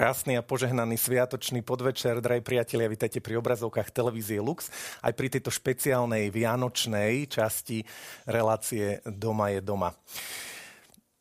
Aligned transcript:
Krásny 0.00 0.32
a 0.32 0.40
požehnaný 0.40 0.96
sviatočný 0.96 1.60
podvečer, 1.60 2.24
drahí 2.24 2.40
priatelia, 2.40 2.88
vítajte 2.88 3.20
pri 3.20 3.36
obrazovkách 3.36 3.92
televízie 3.92 4.40
Lux, 4.40 4.72
aj 5.04 5.12
pri 5.12 5.28
tejto 5.28 5.52
špeciálnej 5.52 6.32
vianočnej 6.32 7.28
časti 7.28 7.84
relácie 8.24 9.04
Doma 9.04 9.52
je 9.52 9.60
doma. 9.60 9.92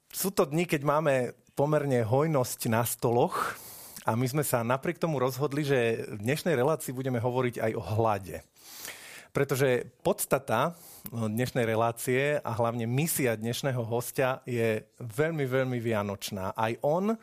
Sú 0.07 0.31
to 0.31 0.47
dni, 0.47 0.63
keď 0.63 0.87
máme 0.87 1.35
pomerne 1.59 2.07
hojnosť 2.07 2.71
na 2.71 2.87
stoloch 2.87 3.59
a 4.07 4.15
my 4.15 4.23
sme 4.31 4.47
sa 4.47 4.63
napriek 4.63 4.95
tomu 4.95 5.19
rozhodli, 5.19 5.67
že 5.67 6.07
v 6.15 6.23
dnešnej 6.23 6.55
relácii 6.55 6.95
budeme 6.95 7.19
hovoriť 7.19 7.59
aj 7.59 7.71
o 7.75 7.83
hlade. 7.83 8.47
Pretože 9.35 9.91
podstata 10.01 10.73
dnešnej 11.11 11.67
relácie 11.67 12.39
a 12.41 12.51
hlavne 12.55 12.87
misia 12.89 13.35
dnešného 13.35 13.83
hostia 13.85 14.41
je 14.47 14.87
veľmi, 15.03 15.45
veľmi 15.45 15.77
vianočná. 15.83 16.55
Aj 16.57 16.73
on 16.79 17.13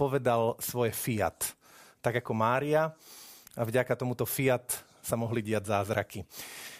povedal 0.00 0.56
svoje 0.56 0.96
fiat. 0.96 1.52
Tak 2.00 2.24
ako 2.24 2.32
Mária 2.32 2.88
a 3.52 3.62
vďaka 3.68 3.92
tomuto 3.92 4.24
fiat 4.24 4.80
sa 5.04 5.20
mohli 5.20 5.44
diať 5.44 5.68
zázraky. 5.68 6.24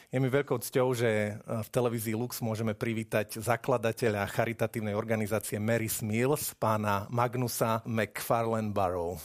Je 0.09 0.19
mi 0.19 0.27
veľkou 0.27 0.59
cťou, 0.59 0.89
že 0.97 1.37
v 1.45 1.69
televízii 1.71 2.17
Lux 2.17 2.41
môžeme 2.41 2.73
privítať 2.75 3.39
zakladateľa 3.39 4.27
charitatívnej 4.33 4.97
organizácie 4.97 5.61
Mary's 5.61 6.03
Mills, 6.03 6.57
pána 6.59 7.07
Magnusa 7.13 7.85
McFarlane 7.87 8.73
Barrow. 8.75 9.21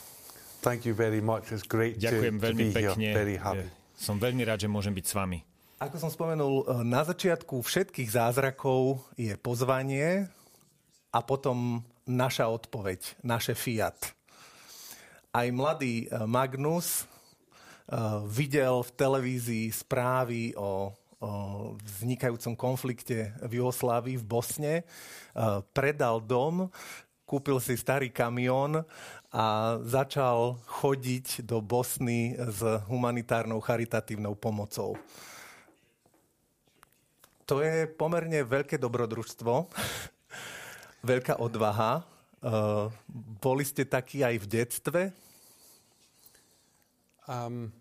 Thank 0.62 0.86
you 0.86 0.94
very 0.94 1.26
much. 1.26 1.50
It's 1.50 1.66
great 1.66 1.98
Ďakujem 1.98 2.36
to, 2.38 2.44
veľmi 2.44 2.64
to 2.68 2.70
be 2.70 2.78
pekne. 2.78 3.02
here. 3.02 3.18
Very 3.18 3.38
happy. 3.40 3.66
Som 3.98 4.22
veľmi 4.22 4.46
rád, 4.46 4.62
že 4.62 4.70
môžem 4.70 4.94
byť 4.94 5.06
s 5.10 5.14
vami. 5.16 5.40
Ako 5.82 5.96
som 5.98 6.14
spomenul, 6.14 6.86
na 6.86 7.02
začiatku 7.02 7.66
všetkých 7.66 8.10
zázrakov 8.14 9.02
je 9.18 9.34
pozvanie 9.42 10.30
a 11.10 11.20
potom 11.26 11.82
naša 12.06 12.50
odpoveď, 12.50 13.26
naše 13.26 13.58
fiat. 13.58 13.98
Aj 15.34 15.48
mladý 15.52 16.06
eh, 16.06 16.24
Magnus 16.26 17.04
uh, 17.06 18.24
videl 18.26 18.82
v 18.82 18.92
televízii 18.96 19.68
správy 19.74 20.56
o, 20.58 20.94
vznikajúcom 22.00 22.54
konflikte 22.54 23.34
v 23.42 23.58
Jugoslávii 23.58 24.20
v 24.20 24.26
Bosne, 24.26 24.76
uh, 24.84 25.66
predal 25.74 26.22
dom, 26.22 26.70
kúpil 27.26 27.58
si 27.58 27.74
starý 27.74 28.14
kamión 28.14 28.86
a 29.34 29.78
začal 29.82 30.62
chodiť 30.70 31.42
do 31.44 31.60
Bosny 31.60 32.38
s 32.38 32.62
humanitárnou 32.86 33.58
charitatívnou 33.58 34.38
pomocou. 34.38 34.96
To 37.46 37.62
je 37.62 37.86
pomerne 37.90 38.42
veľké 38.42 38.78
dobrodružstvo, 38.82 39.70
veľká 41.06 41.38
odvaha. 41.38 42.02
Uh, 42.42 42.90
boli 43.42 43.66
ste 43.66 43.86
takí 43.86 44.26
aj 44.26 44.36
v 44.42 44.46
detstve? 44.46 45.02
Um, 47.26 47.74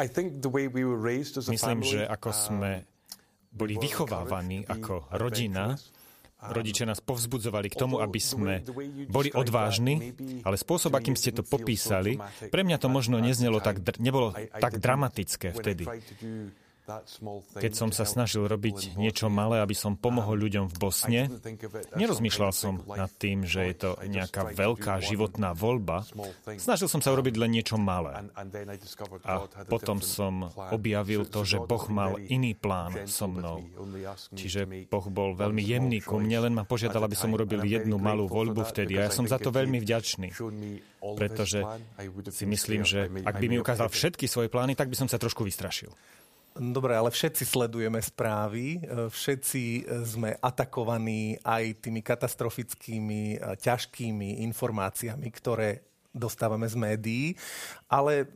I 0.00 0.08
think 0.08 0.40
the 0.40 0.48
way 0.48 0.64
we 0.68 0.84
were 0.84 0.96
raised 0.96 1.36
as 1.36 1.48
a 1.48 1.52
Myslím, 1.52 1.84
family, 1.84 1.92
že 1.92 2.00
ako 2.08 2.30
um, 2.32 2.36
sme 2.36 2.72
boli 3.52 3.76
vychovávaní 3.76 4.64
ako 4.64 5.10
rodina, 5.12 5.76
adventurous. 5.76 5.98
rodičia 6.40 6.84
nás 6.88 7.00
povzbudzovali 7.04 7.68
k 7.68 7.76
tomu, 7.76 8.00
aby 8.00 8.16
sme 8.16 8.64
boli 9.12 9.28
odvážni, 9.34 10.16
ale 10.40 10.56
spôsob, 10.56 10.96
akým 10.96 11.18
ste 11.18 11.36
to 11.36 11.44
popísali, 11.44 12.16
pre 12.48 12.64
mňa 12.64 12.80
to 12.80 12.88
možno 12.88 13.20
neznelo 13.20 13.60
tak, 13.60 13.82
nebolo 14.00 14.32
tak 14.56 14.80
dramatické 14.80 15.52
vtedy. 15.52 15.84
Keď 17.54 17.72
som 17.76 17.90
sa 17.94 18.02
snažil 18.08 18.48
robiť 18.48 18.98
niečo 18.98 19.30
malé, 19.30 19.62
aby 19.62 19.76
som 19.76 19.94
pomohol 19.94 20.40
um, 20.40 20.42
ľuďom 20.48 20.64
v 20.72 20.76
Bosne, 20.80 21.22
nerozmýšľal 21.94 22.50
som 22.50 22.82
nad 22.88 23.10
tým, 23.14 23.46
že 23.46 23.70
je 23.70 23.74
to 23.76 23.90
nejaká 24.08 24.50
veľká 24.50 24.98
životná 24.98 25.54
voľba. 25.54 26.02
Snažil 26.58 26.90
som 26.90 26.98
sa 26.98 27.14
urobiť 27.14 27.34
len 27.38 27.50
niečo 27.54 27.78
malé. 27.78 28.30
A 29.28 29.46
potom 29.70 30.02
som 30.02 30.50
objavil 30.74 31.28
to, 31.28 31.46
že 31.46 31.62
Boh 31.62 31.84
mal 31.92 32.18
iný 32.18 32.58
plán 32.58 33.06
so 33.06 33.30
mnou. 33.30 33.62
Čiže 34.34 34.90
Boh 34.90 35.06
bol 35.12 35.38
veľmi 35.38 35.62
jemný 35.62 36.02
ku 36.02 36.18
mne, 36.18 36.50
len 36.50 36.54
ma 36.56 36.66
požiadal, 36.66 37.06
aby 37.06 37.14
som 37.14 37.30
urobil 37.30 37.62
jednu 37.62 38.00
malú 38.00 38.26
voľbu 38.26 38.66
vtedy. 38.66 38.98
A 38.98 39.06
ja 39.06 39.10
som 39.12 39.28
za 39.28 39.38
to 39.38 39.54
veľmi 39.54 39.78
vďačný, 39.78 40.34
pretože 41.14 41.62
si 42.34 42.44
myslím, 42.48 42.82
že 42.82 43.06
ak 43.06 43.36
by 43.38 43.46
mi 43.46 43.56
ukázal 43.62 43.86
všetky 43.86 44.26
svoje 44.26 44.50
plány, 44.50 44.74
tak 44.74 44.90
by 44.90 44.96
som 44.98 45.08
sa 45.08 45.20
trošku 45.20 45.46
vystrašil. 45.46 45.92
Dobre, 46.50 46.98
ale 46.98 47.14
všetci 47.14 47.46
sledujeme 47.46 48.02
správy, 48.02 48.82
e, 48.82 49.06
všetci 49.06 49.62
e, 49.62 49.82
sme 50.02 50.30
atakovaní 50.42 51.38
aj 51.46 51.78
tými 51.78 52.02
katastrofickými, 52.02 53.38
e, 53.38 53.54
ťažkými 53.54 54.42
informáciami, 54.50 55.30
ktoré 55.30 55.86
dostávame 56.10 56.66
z 56.66 56.74
médií, 56.74 57.26
ale 57.86 58.26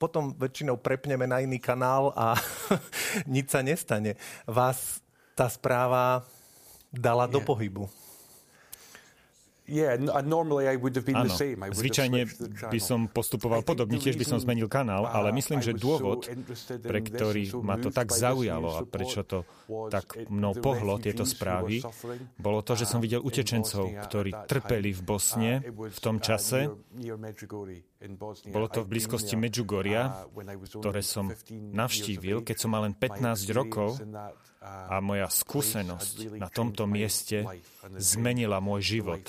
potom 0.00 0.32
väčšinou 0.32 0.80
prepneme 0.80 1.28
na 1.28 1.44
iný 1.44 1.60
kanál 1.60 2.16
a 2.16 2.40
nič 3.28 3.52
sa 3.52 3.60
nestane. 3.60 4.16
Vás 4.48 5.04
tá 5.36 5.44
správa 5.52 6.24
dala 6.88 7.28
do 7.28 7.44
pohybu. 7.44 8.07
Áno, 11.12 11.34
zvyčajne 11.76 12.20
by 12.72 12.80
som 12.80 13.04
postupoval 13.04 13.60
podobne, 13.60 14.00
tiež 14.00 14.16
by 14.16 14.24
som 14.24 14.38
zmenil 14.40 14.66
kanál, 14.66 15.04
ale 15.04 15.28
uh, 15.28 15.36
myslím, 15.36 15.60
že 15.60 15.76
dôvod, 15.76 16.24
pre 16.80 17.04
ktorý 17.04 17.52
ma 17.60 17.76
to 17.76 17.92
tak 17.92 18.08
zaujalo 18.08 18.80
a 18.80 18.80
prečo 18.88 19.28
to 19.28 19.44
tak 19.92 20.24
mnou 20.32 20.56
pohlo 20.56 20.96
tieto 20.96 21.28
správy, 21.28 21.84
bolo 22.40 22.64
to, 22.64 22.80
že 22.80 22.88
som 22.88 22.98
um, 22.98 23.04
videl 23.04 23.20
utečencov, 23.20 23.92
ktorí 24.08 24.32
trpeli 24.48 24.90
v 24.96 25.02
Bosne 25.04 25.60
Uh, 25.68 25.90
v 25.90 25.98
tom 26.00 26.16
uh, 26.18 26.22
čase. 26.22 26.70
Bolo 28.46 28.70
to 28.70 28.86
v 28.86 28.94
blízkosti 28.94 29.34
there, 29.34 29.42
Medjugorja, 29.42 30.02
uh, 30.06 30.54
ktoré 30.70 31.02
som 31.02 31.34
15 31.34 31.74
navštívil, 31.74 32.46
keď 32.46 32.56
som 32.56 32.70
mal 32.70 32.86
len 32.86 32.94
My 32.94 33.10
15 33.10 33.50
rokov 33.50 33.98
uh, 33.98 34.30
a 34.62 35.02
moja 35.02 35.26
skúsenosť 35.26 36.38
na 36.38 36.46
tomto 36.46 36.86
mieste 36.86 37.42
zmenila 37.98 38.62
môj 38.62 38.98
život 38.98 39.22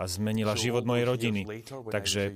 a 0.00 0.04
zmenila 0.08 0.56
život 0.56 0.88
mojej 0.88 1.04
rodiny. 1.04 1.42
Takže 1.68 2.32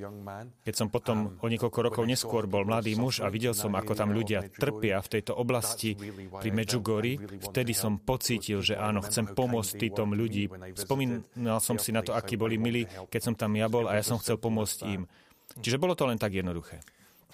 keď 0.68 0.74
som 0.76 0.92
potom 0.92 1.36
um, 1.36 1.44
o 1.44 1.46
niekoľko 1.48 1.80
rokov 1.80 2.04
neskôr 2.04 2.44
bol 2.44 2.68
mladý 2.68 2.92
muž 3.00 3.24
a 3.24 3.32
videl 3.32 3.56
som, 3.56 3.72
ako 3.72 3.96
tam 3.96 4.12
ľudia 4.12 4.52
trpia 4.52 5.00
v 5.00 5.08
tejto 5.16 5.32
oblasti 5.32 5.96
pri 5.96 6.12
I 6.12 6.28
felt 6.28 6.44
I 6.44 6.50
Medjugorji, 6.52 7.14
really 7.16 7.40
wanted 7.40 7.48
vtedy 7.48 7.72
som 7.72 7.92
pocítil, 8.00 8.60
že 8.60 8.76
áno, 8.76 9.00
chcem 9.00 9.32
pomôcť 9.32 9.72
me 10.04 10.12
ľudí. 10.12 10.44
Spomínal 10.76 11.60
som 11.64 11.80
si 11.80 11.92
na 11.92 12.04
to, 12.04 12.12
akí 12.12 12.36
boli 12.36 12.60
milí, 12.60 12.84
keď 13.08 13.20
som 13.20 13.34
tam 13.36 13.56
ja 13.56 13.68
bol 13.72 13.88
a 13.88 13.96
ja 13.96 14.04
som 14.04 14.20
chcel 14.20 14.36
pomôcť 14.36 14.80
im. 14.92 15.08
Čiže 15.56 15.80
bolo 15.80 15.96
to 15.96 16.04
len 16.04 16.20
tak 16.20 16.36
jednoduché. 16.36 16.84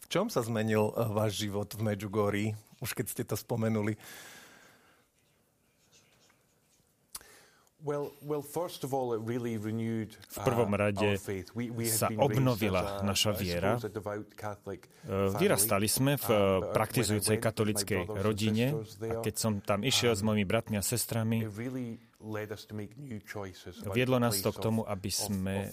V 0.05 0.07
čom 0.07 0.31
sa 0.31 0.45
zmenil 0.47 0.95
eh, 0.95 1.11
váš 1.11 1.43
život 1.43 1.67
v 1.75 1.81
Medjugorji, 1.83 2.47
už 2.79 2.95
keď 2.95 3.07
ste 3.11 3.23
to 3.27 3.35
spomenuli? 3.35 3.99
V 10.25 10.41
prvom 10.41 10.73
uh, 10.73 10.81
rade 10.81 11.21
sa 11.85 12.09
obnovila 12.17 13.05
naša 13.05 13.37
viera. 13.37 13.77
E, 13.77 13.85
family. 13.85 14.81
Vyrastali 15.37 15.85
sme 15.85 16.17
v 16.17 16.25
Um, 16.25 16.33
e, 16.33 16.65
but 16.65 16.73
praktizujúcej 16.73 17.37
katolickej 17.37 18.09
rodine 18.25 18.73
a 19.05 19.21
keď 19.21 19.35
som 19.37 19.61
tam 19.61 19.85
išiel 19.85 20.17
s 20.17 20.25
mojimi 20.25 20.49
bratmi 20.49 20.81
a 20.81 20.85
sestrami, 20.85 21.44
viedlo 23.93 24.16
nás 24.19 24.40
to 24.40 24.50
k 24.52 24.58
tomu, 24.58 24.82
aby 24.87 25.11
sme 25.11 25.69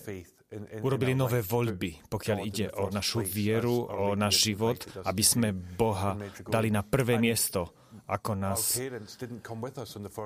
urobili 0.84 1.16
nové 1.16 1.40
voľby, 1.40 2.12
pokiaľ 2.12 2.38
ide 2.44 2.68
o 2.76 2.92
našu 2.92 3.24
vieru, 3.24 3.88
o 3.88 4.18
náš 4.20 4.52
život, 4.52 4.84
aby 5.08 5.24
sme 5.24 5.56
Boha 5.56 6.20
dali 6.44 6.68
na 6.68 6.84
prvé 6.84 7.16
miesto, 7.22 7.72
ako 8.12 8.36
nás 8.36 8.76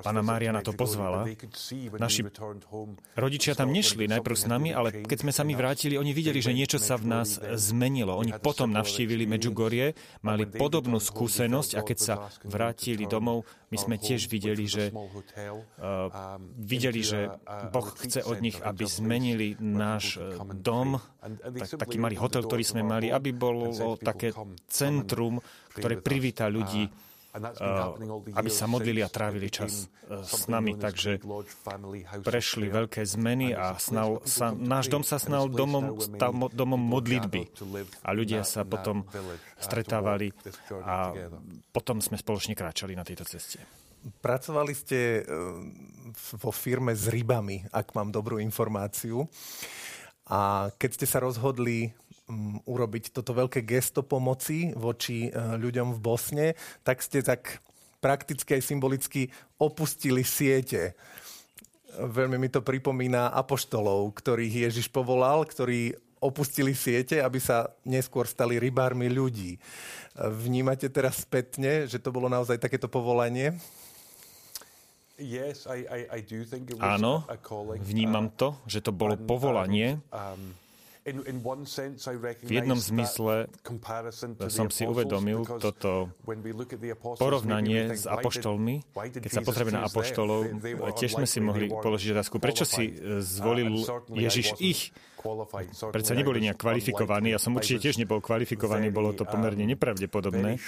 Pána 0.06 0.21
Mária 0.25 0.50
na 0.50 0.62
to 0.62 0.73
pozvala. 0.73 1.25
Naši 1.97 2.25
Rodičia 3.17 3.53
tam 3.57 3.69
nešli 3.69 4.09
najprv 4.09 4.35
s 4.38 4.45
nami, 4.50 4.69
ale 4.73 5.06
keď 5.06 5.17
sme 5.25 5.31
sa 5.33 5.45
us. 5.45 5.53
vrátili, 5.53 5.97
oni 5.97 6.13
videli, 6.13 6.41
že 6.41 6.53
niečo 6.53 6.81
sa 6.81 6.97
v 6.97 7.06
nás 7.09 7.38
zmenilo. 7.38 8.17
Oni 8.17 8.33
potom 8.38 8.73
navštívili. 8.73 9.25
Medjugorje, 9.25 9.97
mali 10.21 10.45
podobnú 10.45 11.01
skúsenosť 11.01 11.71
a 11.77 11.81
keď 11.81 11.97
sa 11.97 12.13
vrátili 12.45 13.09
domov, 13.09 13.45
my 13.73 13.77
sme 13.77 13.95
tiež 13.97 14.29
videli, 14.29 14.69
že 14.69 14.94
videli, 16.57 17.01
že 17.03 17.27
Boh 17.71 17.88
chce 17.95 18.23
od 18.23 18.39
nich, 18.39 18.57
aby 18.62 18.83
zmenili 18.88 19.56
náš 19.59 20.17
eh, 20.17 20.38
dom, 20.56 21.00
tak, 21.21 21.88
taký 21.88 21.97
malý 22.00 22.15
hotel, 22.19 22.45
ktorý 22.45 22.63
sme 22.63 22.81
mali, 22.83 23.12
aby 23.12 23.31
bolo 23.35 23.71
také 24.00 24.31
"Come, 24.31 24.56
come 24.56 24.67
centrum, 24.69 25.35
ktoré 25.75 26.00
with 26.00 26.03
us." 26.03 26.07
privíta 26.07 26.45
ľudí, 26.47 26.88
Uh, 27.36 28.00
uh, 28.00 28.40
aby 28.40 28.48
sa 28.48 28.64
modlili 28.64 29.04
a 29.04 29.12
trávili 29.12 29.52
čas 29.52 29.92
uh, 30.08 30.24
s 30.24 30.48
nami. 30.48 30.80
Takže 30.80 31.20
prešli 32.24 32.72
veľké 32.72 33.04
zmeny 33.04 33.52
a 33.52 33.76
snal, 33.76 34.24
sa, 34.24 34.56
náš 34.56 34.88
dom 34.88 35.04
sa 35.04 35.20
snal 35.20 35.52
domom, 35.52 36.00
stal 36.00 36.32
domom 36.56 36.80
modlitby. 36.80 37.52
A 38.08 38.16
ľudia 38.16 38.48
sa 38.48 38.64
potom 38.64 39.04
uh, 39.04 39.36
stretávali 39.60 40.32
a 40.80 41.12
potom 41.76 42.00
sme 42.00 42.16
spoločne 42.16 42.56
kráčali 42.56 42.96
na 42.96 43.04
tejto 43.04 43.28
ceste. 43.28 43.60
Pracovali 44.06 44.74
ste 44.78 45.00
eh, 45.18 45.24
vo 46.38 46.52
firme 46.54 46.94
s 46.94 47.10
rybami, 47.10 47.66
ak 47.74 47.98
mám 47.98 48.14
dobrú 48.14 48.38
informáciu. 48.38 49.26
A 50.26 50.74
keď 50.78 50.90
ste 50.98 51.06
sa 51.10 51.22
rozhodli 51.22 51.94
um, 52.30 52.60
urobiť 52.66 53.13
toto 53.13 53.33
veľké 53.33 53.66
gesto 53.66 54.01
pomoci 54.01 54.74
voči 54.74 55.30
uh, 55.30 55.57
ľuďom 55.57 55.94
v 55.95 56.00
Bosne, 56.00 56.48
tak 56.81 57.01
ste 57.01 57.22
tak 57.22 57.62
prakticky 58.01 58.60
aj 58.60 58.63
symbolicky 58.63 59.33
opustili 59.57 60.22
siete. 60.22 60.94
Veľmi 61.95 62.38
mi 62.38 62.50
to 62.51 62.60
pripomína 62.60 63.33
apoštolov, 63.33 64.13
ktorých 64.13 64.68
Ježiš 64.69 64.92
povolal, 64.92 65.48
ktorí 65.48 65.95
opustili 66.22 66.74
siete, 66.74 67.22
aby 67.22 67.38
sa 67.42 67.72
neskôr 67.86 68.25
stali 68.25 68.57
rybármi 68.57 69.10
ľudí. 69.10 69.57
Vnímate 70.18 70.89
teraz 70.89 71.24
spätne, 71.24 71.86
že 71.86 72.01
to 72.01 72.10
bolo 72.10 72.31
naozaj 72.31 72.57
takéto 72.57 72.89
povolanie? 72.89 73.56
Áno, 76.83 77.24
vnímam 77.80 78.27
uh, 78.27 78.33
to, 78.36 78.48
že 78.68 78.83
to 78.83 78.92
bolo 78.92 79.16
and- 79.16 79.24
povolanie. 79.24 79.88
V 81.06 82.50
jednom 82.50 82.81
zmysle 82.81 83.46
som 84.50 84.74
si 84.74 84.90
uvedomil 84.90 85.46
toto 85.62 86.10
porovnanie 87.22 87.94
s 87.94 88.10
apoštolmi. 88.10 88.81
Keď 89.13 89.30
sa 89.30 89.46
pozrieme 89.46 89.78
na 89.78 89.86
apoštolov, 89.86 90.66
tiež 90.98 91.22
sme 91.22 91.30
si 91.30 91.38
mohli 91.46 91.69
položiť 91.69 92.10
otázku, 92.10 92.42
prečo 92.42 92.66
si 92.66 92.90
e, 92.90 93.22
zvolil 93.22 93.86
Ježiš 94.10 94.57
ich? 94.57 94.90
I 95.25 96.13
neboli 96.13 96.38
nejak 96.38 96.62
kvalifikovaní, 96.62 97.34
ja 97.34 97.42
som 97.42 97.58
určite 97.58 97.90
tiež 97.90 97.98
nebol 97.98 98.22
kvalifikovaný, 98.22 98.94
bolo 98.94 99.10
to 99.18 99.25
pomerne 99.25 99.66
um, 99.66 99.69
nepravdepodobné. 99.74 100.62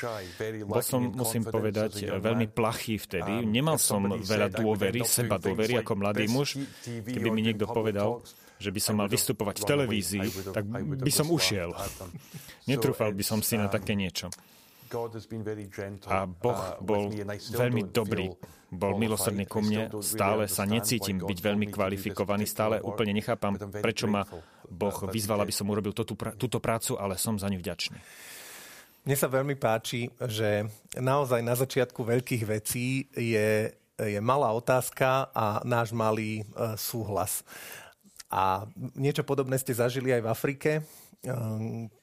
Bol 0.66 0.82
som, 0.82 1.14
musím 1.14 1.46
povedať, 1.46 2.10
veľmi 2.18 2.50
plachý 2.50 2.98
vtedy. 2.98 3.46
Um, 3.46 3.54
Nemal 3.54 3.78
som 3.78 4.02
veľa 4.10 4.50
dôvery, 4.50 5.06
seba 5.06 5.38
dôvery 5.38 5.78
ako 5.78 5.94
mladý 6.02 6.26
muž. 6.26 6.58
Keby 6.90 7.30
mi 7.30 7.46
niekto 7.46 7.70
povedal, 7.70 8.26
že 8.58 8.70
by 8.74 8.80
som 8.82 8.96
mal 8.98 9.08
vystupovať 9.10 9.62
v 9.62 9.66
televízii, 9.66 10.28
tak 10.54 10.66
by 11.02 11.12
som 11.14 11.30
ušiel. 11.30 11.74
Netrúfal 12.70 13.16
by 13.16 13.24
So 13.24 13.38
som 13.38 13.40
si 13.40 13.56
na 13.56 13.70
um, 13.70 13.74
také 13.74 13.96
niečo. 13.96 14.28
Gentle, 14.88 16.08
A 16.08 16.24
Boh 16.24 16.56
uh, 16.56 16.80
bol 16.80 17.12
veľmi 17.52 17.92
dobrý. 17.92 18.32
Bol 18.68 19.00
milosrdný 19.00 19.48
ku 19.48 19.64
mne. 19.64 19.92
Stále 20.04 20.48
sa 20.52 20.68
necítim 20.68 21.24
byť 21.24 21.40
veľmi 21.40 21.72
kvalifikovaný. 21.72 22.44
Stále 22.48 22.84
úplne 22.84 23.16
nechápam, 23.16 23.56
prečo 23.60 24.08
ma 24.08 24.28
Boh 24.68 24.96
uh, 24.96 25.08
vyzval, 25.08 25.44
aby 25.44 25.52
som 25.56 25.68
urobil 25.72 25.96
túto, 25.96 26.16
pra- 26.16 26.36
túto 26.36 26.60
prácu, 26.60 27.00
ale 27.00 27.16
som 27.16 27.40
za 27.40 27.48
ňu 27.48 27.60
vďačný. 27.60 28.00
Mne 29.08 29.16
sa 29.16 29.32
veľmi 29.32 29.56
páči, 29.56 30.12
že 30.20 30.68
naozaj 31.00 31.40
na 31.40 31.56
začiatku 31.56 32.04
veľkých 32.04 32.44
vecí 32.44 33.08
je, 33.16 33.72
je 33.96 34.20
malá 34.20 34.52
otázka 34.52 35.32
a 35.32 35.64
náš 35.64 35.96
malý 35.96 36.44
e, 36.44 36.76
súhlas. 36.76 37.40
A 38.28 38.68
niečo 39.00 39.24
podobné 39.24 39.56
ste 39.56 39.72
zažili 39.72 40.12
aj 40.12 40.22
v 40.24 40.32
Afrike 40.32 40.72
e, 40.78 40.82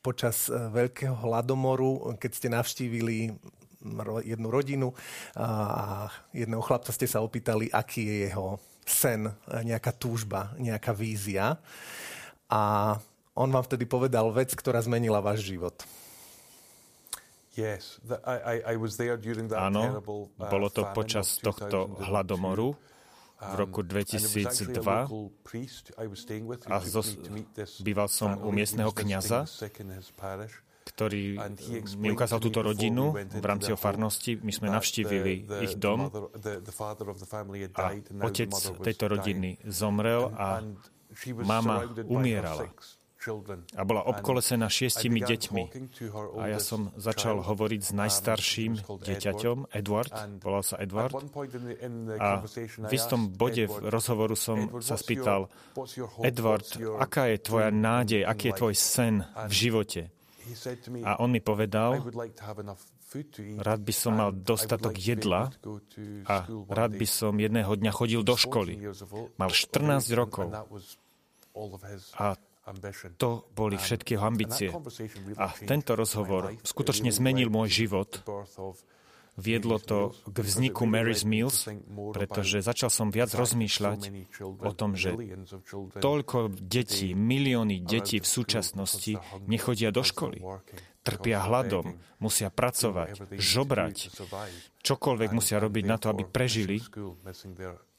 počas 0.01 0.49
e, 0.49 0.57
veľkého 0.57 1.13
hladomoru, 1.21 2.17
keď 2.17 2.31
ste 2.33 2.49
navštívili 2.49 3.37
jednu 4.25 4.49
rodinu 4.49 4.97
a 5.37 6.09
jedného 6.33 6.65
chlapca 6.65 6.89
ste 6.89 7.05
sa 7.05 7.21
opýtali, 7.21 7.69
aký 7.69 8.01
je 8.01 8.17
jeho 8.33 8.57
sen, 8.89 9.29
nejaká 9.45 9.93
túžba, 9.93 10.57
nejaká 10.57 10.97
vízia. 10.97 11.61
A 12.49 12.97
on 13.37 13.49
vám 13.53 13.65
vtedy 13.67 13.85
povedal 13.85 14.31
vec, 14.33 14.57
ktorá 14.57 14.81
zmenila 14.81 15.21
váš 15.21 15.45
život. 15.45 15.75
Yes, 17.55 18.03
the, 18.03 18.19
I, 18.27 18.37
I, 18.39 18.57
I 18.73 18.75
was 18.75 18.99
there 18.99 19.15
during 19.15 19.47
that 19.47 19.71
Áno, 19.71 19.87
terrible, 19.87 20.27
uh, 20.43 20.51
bolo 20.51 20.67
to 20.75 20.83
počas 20.91 21.39
tohto 21.39 21.87
2002. 22.03 22.11
hladomoru 22.11 22.69
v 23.51 23.55
roku 23.61 23.81
Um, 23.85 23.89
and 23.91 24.01
it 24.01 24.33
was 24.33 24.47
actually 24.47 24.75
a 24.75 24.81
2002 24.81 25.05
local 25.05 25.25
priest 25.45 25.85
I 26.01 26.07
was 26.09 26.19
staying 26.25 26.47
with 26.49 26.65
who 26.65 26.73
a 26.73 26.79
zo- 26.81 27.05
býval 27.85 28.09
som 28.09 28.41
u 28.41 28.51
miestneho 28.51 28.91
parish. 30.17 30.65
ktorý 30.85 31.41
mi 31.97 32.13
ukázal 32.13 32.39
túto 32.45 32.61
rodinu 32.61 33.17
v 33.17 33.45
rámci 33.45 33.73
o 33.73 33.79
farnosti. 33.81 34.37
My 34.37 34.53
sme 34.53 34.69
navštívili 34.69 35.49
ich 35.65 35.75
dom 35.81 36.13
a 37.73 37.97
otec 38.21 38.53
tejto 38.85 39.05
rodiny 39.09 39.65
zomrel 39.65 40.29
a 40.37 40.61
mama 41.41 41.89
umierala. 42.05 42.69
A 43.75 43.83
bola 43.83 44.03
obkolesená 44.05 44.69
šiestimi 44.69 45.25
deťmi. 45.25 45.63
A 46.41 46.45
ja 46.53 46.61
som 46.61 46.93
začal 46.97 47.41
hovoriť 47.41 47.81
s 47.81 47.93
najstarším 47.97 48.73
dieťaťom, 48.81 49.73
Edward, 49.73 50.13
volal 50.45 50.65
sa 50.65 50.77
Edward. 50.81 51.17
A 52.21 52.45
v 52.85 52.93
istom 52.93 53.33
bode 53.33 53.65
v 53.65 53.75
rozhovoru 53.89 54.37
som 54.37 54.83
sa 54.85 55.01
spýtal, 55.01 55.49
Edward, 56.21 56.67
aká 57.01 57.33
je 57.33 57.39
tvoja 57.41 57.71
nádej, 57.73 58.23
aký 58.25 58.51
je 58.51 58.53
life?" 58.53 58.61
tvoj 58.61 58.75
sen 58.77 59.15
v 59.49 59.53
živote? 59.53 60.03
A 61.05 61.17
on 61.25 61.33
mi 61.33 61.41
povedal, 61.41 62.05
rád 63.57 63.81
by 63.81 63.95
som 63.95 64.13
mal 64.19 64.31
dostatok 64.35 64.99
jedla 64.99 65.49
a 66.29 66.35
rád 66.69 66.93
day." 66.93 67.01
by 67.01 67.07
som 67.09 67.33
jedného 67.39 67.73
dňa 67.73 67.93
chodil 67.95 68.21
do 68.21 68.35
He's 68.35 68.45
14 68.45 68.51
školy. 68.51 68.75
Mal 69.39 69.49
of 69.49 69.57
14 69.57 70.05
age, 70.05 70.13
and- 70.13 70.19
rokov. 70.19 70.49
A. 72.19 72.37
to 73.21 73.45
boli 73.53 73.77
všetky 73.77 74.17
jeho 74.17 74.25
ambície. 74.25 74.69
A 75.37 75.53
tento 75.53 75.93
rozhovor 75.93 76.57
skutočne 76.65 77.13
zmenil 77.13 77.53
môj 77.53 77.85
život. 77.85 78.25
Viedlo 79.35 79.83
to 79.83 80.15
k 80.31 80.37
vzniku 80.47 80.87
Mary's 80.87 81.27
Meals, 81.27 81.67
pretože 82.15 82.63
začal 82.63 82.87
som 82.87 83.11
viac 83.11 83.35
rozmýšľať 83.35 84.01
o 84.63 84.71
tom, 84.71 84.95
že 84.95 85.11
toľko 85.99 86.55
detí, 86.55 87.19
milióny 87.19 87.83
detí 87.83 88.23
v 88.23 88.29
súčasnosti 88.31 89.19
nechodia 89.51 89.91
do 89.91 90.07
školy. 90.07 90.39
Trpia 91.05 91.45
hladom, 91.45 92.01
musia 92.17 92.49
pracovať, 92.49 93.37
žobrať, 93.37 94.09
čokoľvek 94.81 95.31
musia 95.37 95.61
robiť 95.61 95.85
na 95.85 96.01
to, 96.01 96.09
aby 96.09 96.25
prežili 96.25 96.81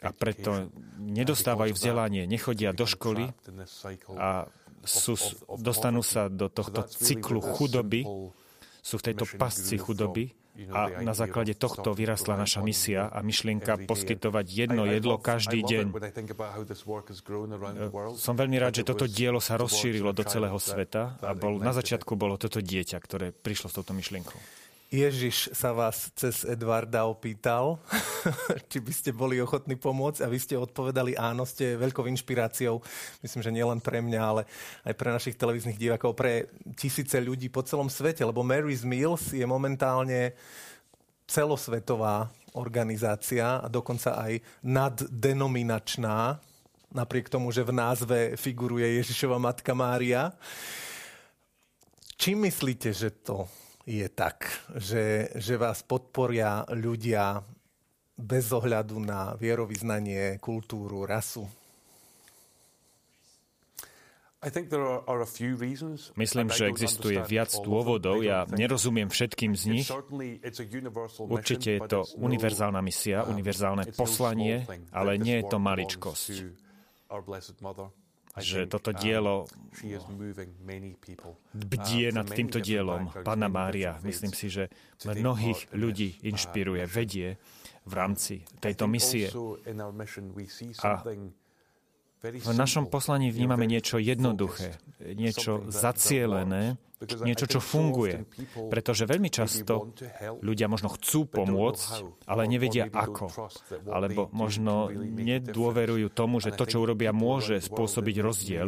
a 0.01 0.09
preto 0.09 0.73
nedostávajú 0.97 1.77
vzdelanie, 1.77 2.25
nechodia 2.25 2.73
do 2.73 2.89
školy 2.89 3.29
a 4.17 4.49
sú, 4.81 5.13
dostanú 5.61 6.01
sa 6.01 6.33
do 6.33 6.49
tohto 6.49 6.81
cyklu 6.89 7.45
chudoby, 7.45 8.09
sú 8.81 8.97
v 8.97 9.05
tejto 9.05 9.25
pasci 9.37 9.77
chudoby 9.77 10.33
a 10.71 11.03
na 11.03 11.11
základe 11.11 11.51
tohto 11.59 11.91
vyrastla 11.91 12.39
naša 12.39 12.63
misia 12.63 13.11
a 13.11 13.19
myšlienka 13.19 13.83
poskytovať 13.83 14.45
jedno 14.47 14.87
jedlo 14.87 15.19
každý 15.19 15.59
deň. 15.67 15.85
Som 18.15 18.39
veľmi 18.39 18.57
rád, 18.59 18.79
že 18.79 18.87
toto 18.87 19.03
dielo 19.03 19.43
sa 19.43 19.59
rozšírilo 19.59 20.15
do 20.15 20.23
celého 20.23 20.55
sveta 20.55 21.19
a 21.19 21.31
bol, 21.35 21.59
na 21.59 21.75
začiatku 21.75 22.15
bolo 22.15 22.39
toto 22.39 22.63
dieťa, 22.63 22.97
ktoré 23.03 23.35
prišlo 23.35 23.67
s 23.67 23.75
touto 23.75 23.91
myšlienkou. 23.91 24.39
Ježiš 24.93 25.49
sa 25.57 25.73
vás 25.73 26.13
cez 26.13 26.45
Edvarda 26.45 27.09
opýtal, 27.09 27.81
či 28.69 28.77
by 28.77 28.93
ste 28.93 29.09
boli 29.09 29.41
ochotní 29.41 29.73
pomôcť 29.73 30.21
a 30.21 30.29
vy 30.29 30.37
ste 30.37 30.53
odpovedali 30.61 31.17
áno, 31.17 31.41
ste 31.41 31.73
veľkou 31.73 32.05
inšpiráciou, 32.05 32.77
myslím, 33.25 33.41
že 33.41 33.55
nielen 33.55 33.81
pre 33.81 33.97
mňa, 33.97 34.21
ale 34.21 34.45
aj 34.85 34.93
pre 34.93 35.09
našich 35.09 35.41
televíznych 35.41 35.81
divákov, 35.81 36.13
pre 36.13 36.53
tisíce 36.77 37.17
ľudí 37.17 37.49
po 37.49 37.65
celom 37.65 37.89
svete, 37.89 38.21
lebo 38.21 38.45
Mary's 38.45 38.85
Meals 38.85 39.33
je 39.33 39.43
momentálne 39.49 40.37
celosvetová 41.25 42.29
organizácia 42.53 43.57
a 43.57 43.67
dokonca 43.67 44.21
aj 44.21 44.37
naddenominačná, 44.61 46.37
napriek 46.93 47.27
tomu, 47.27 47.49
že 47.49 47.65
v 47.65 47.73
názve 47.73 48.17
figuruje 48.37 49.01
Ježišova 49.01 49.41
matka 49.41 49.73
Mária. 49.73 50.29
Čím 52.15 52.47
myslíte, 52.47 52.93
že 52.93 53.11
to 53.11 53.49
je 53.85 54.07
tak, 54.09 54.49
že, 54.75 55.29
že 55.37 55.61
vás 55.61 55.85
podporia 55.85 56.65
ľudia 56.73 57.45
bez 58.17 58.49
ohľadu 58.49 58.97
na 58.97 59.37
vierovýznanie, 59.37 60.41
kultúru, 60.41 61.05
rasu? 61.05 61.45
Myslím, 66.13 66.47
že 66.53 66.69
existuje 66.69 67.17
viac 67.25 67.49
dôvodov, 67.65 68.21
ja 68.21 68.45
nerozumiem 68.45 69.09
všetkým 69.09 69.57
z 69.57 69.63
nich. 69.73 69.87
Určite 71.17 71.69
je 71.73 71.81
to 71.89 72.05
no, 72.05 72.29
univerzálna 72.29 72.77
misia, 72.85 73.25
um, 73.25 73.33
univerzálne 73.33 73.89
no 73.89 73.97
poslanie, 73.97 74.61
ale 74.93 75.17
nie 75.17 75.41
je 75.41 75.45
to 75.49 75.57
maličkosť. 75.57 76.33
Že 78.35 78.67
toto 78.67 78.91
um, 78.91 78.99
dielo 78.99 79.35
bdie 81.55 82.07
uh, 82.11 82.15
nad 82.19 82.27
týmto 82.27 82.59
dielom. 82.59 83.07
many 83.23 83.47
Mária, 83.47 83.95
myslím 84.03 84.35
si, 84.35 84.51
že 84.51 84.67
mnohých 85.07 85.71
ľudí 85.71 86.19
uh, 86.19 86.29
inšpiruje, 86.35 86.83
vedie 86.83 87.39
v 87.87 87.93
rámci 87.95 88.43
tejto 88.59 88.91
misie. 88.91 89.31
A 90.83 90.91
v 92.33 92.53
našom 92.55 92.89
poslaní 92.89 93.29
vnímame 93.29 93.69
niečo 93.69 94.01
jednoduché, 94.01 94.79
niečo 95.01 95.67
zacielené, 95.69 96.79
niečo, 97.21 97.45
čo 97.45 97.59
funguje. 97.59 98.23
Pretože 98.71 99.03
veľmi 99.05 99.29
často 99.29 99.91
ľudia 100.41 100.71
možno 100.71 100.95
chcú 100.95 101.27
pomôcť, 101.27 101.89
ale 102.25 102.47
nevedia 102.47 102.87
ako. 102.87 103.29
Alebo 103.91 104.31
možno 104.31 104.89
nedôverujú 104.95 106.07
tomu, 106.15 106.39
že 106.39 106.55
to, 106.55 106.65
čo 106.65 106.81
urobia, 106.81 107.11
môže 107.11 107.59
spôsobiť 107.61 108.15
rozdiel. 108.23 108.67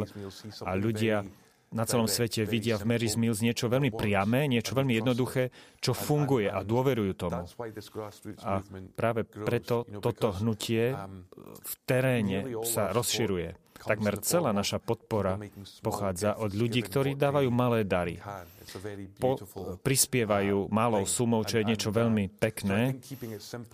A 0.62 0.70
ľudia 0.76 1.24
na 1.68 1.84
celom 1.84 2.08
svete 2.08 2.48
vidia 2.48 2.80
v 2.80 2.88
Mary's 2.88 3.20
Mills 3.20 3.44
niečo 3.44 3.68
veľmi 3.68 3.92
priame, 3.92 4.48
niečo 4.48 4.72
veľmi 4.72 4.96
jednoduché, 4.96 5.52
čo 5.84 5.92
funguje 5.92 6.48
a 6.48 6.64
dôverujú 6.64 7.12
tomu. 7.12 7.44
A 8.44 8.52
práve 8.96 9.28
preto 9.28 9.84
toto 10.00 10.32
hnutie 10.40 10.96
v 11.44 11.72
teréne 11.84 12.64
sa 12.64 12.88
rozširuje. 12.92 13.68
Takmer 13.78 14.18
celá 14.26 14.50
naša 14.50 14.82
podpora 14.82 15.38
pochádza 15.86 16.34
od 16.34 16.50
ľudí, 16.50 16.82
ktorí 16.82 17.14
dávajú 17.14 17.46
malé 17.54 17.86
dary. 17.86 18.18
Po, 19.22 19.38
prispievajú 19.78 20.66
malou 20.66 21.06
sumou, 21.06 21.46
čo 21.46 21.62
je 21.62 21.68
niečo 21.68 21.94
veľmi 21.94 22.26
pekné. 22.42 22.98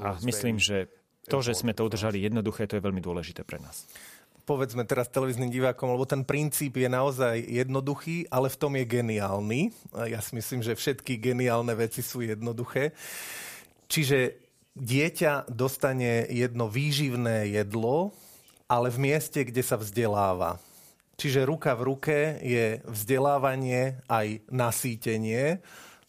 A 0.05 0.21
myslím, 0.21 0.61
že 0.61 0.93
to, 1.25 1.41
že 1.41 1.57
sme 1.57 1.73
to 1.73 1.89
udržali 1.89 2.21
jednoduché, 2.21 2.69
to 2.69 2.77
je 2.77 2.85
veľmi 2.85 3.01
dôležité 3.01 3.49
pre 3.49 3.57
nás 3.65 3.89
povedzme 4.45 4.85
teraz 4.85 5.09
televíznym 5.09 5.49
divákom, 5.49 5.93
lebo 5.97 6.05
ten 6.05 6.23
princíp 6.23 6.77
je 6.77 6.89
naozaj 6.89 7.41
jednoduchý, 7.49 8.29
ale 8.29 8.53
v 8.53 8.61
tom 8.61 8.73
je 8.77 8.85
geniálny. 8.85 9.61
Ja 10.09 10.21
si 10.21 10.37
myslím, 10.37 10.61
že 10.61 10.77
všetky 10.77 11.17
geniálne 11.17 11.73
veci 11.73 12.05
sú 12.05 12.21
jednoduché. 12.21 12.93
Čiže 13.89 14.37
dieťa 14.77 15.49
dostane 15.49 16.29
jedno 16.29 16.69
výživné 16.69 17.57
jedlo, 17.57 18.13
ale 18.69 18.93
v 18.93 19.13
mieste, 19.13 19.45
kde 19.45 19.63
sa 19.65 19.81
vzdeláva. 19.81 20.61
Čiže 21.15 21.47
ruka 21.47 21.73
v 21.79 21.87
ruke 21.95 22.19
je 22.43 22.83
vzdelávanie 22.85 24.03
aj 24.11 24.43
nasýtenie, 24.51 25.63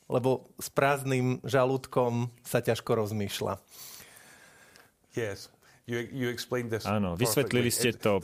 lebo 0.09 0.49
s 0.57 0.69
prázdnym 0.73 1.41
žalúdkom 1.45 2.33
sa 2.41 2.61
ťažko 2.61 3.05
rozmýšľa. 3.05 3.61
Yes. 5.15 5.54
Áno, 6.85 7.13
vysvetlili 7.13 7.69
ste 7.69 7.93
to 7.93 8.17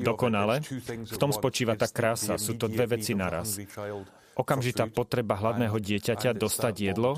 dokonale. 0.00 0.64
V 1.04 1.18
tom 1.20 1.36
spočíva 1.36 1.76
tá 1.76 1.84
krása. 1.84 2.40
Sú 2.40 2.56
to 2.56 2.64
dve 2.64 2.96
veci 2.96 3.12
naraz. 3.12 3.60
Okamžitá 4.34 4.90
potreba 4.90 5.38
hladného 5.38 5.78
dieťaťa 5.78 6.34
dostať 6.34 6.74
jedlo 6.90 7.14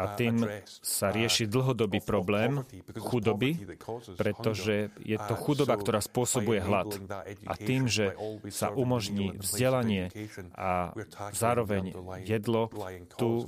a 0.00 0.16
tým 0.16 0.40
sa 0.80 1.12
rieši 1.12 1.44
dlhodobý 1.44 2.00
problém 2.00 2.64
chudoby, 2.96 3.68
pretože 4.16 4.88
je 5.04 5.18
to 5.20 5.34
chudoba, 5.36 5.76
ktorá 5.76 6.00
spôsobuje 6.00 6.64
hlad. 6.64 6.96
A 7.44 7.54
tým, 7.60 7.84
že 7.84 8.16
sa 8.48 8.72
umožní 8.72 9.36
vzdelanie 9.36 10.08
a 10.56 10.96
zároveň 11.36 11.92
jedlo, 12.24 12.72
tu 13.20 13.44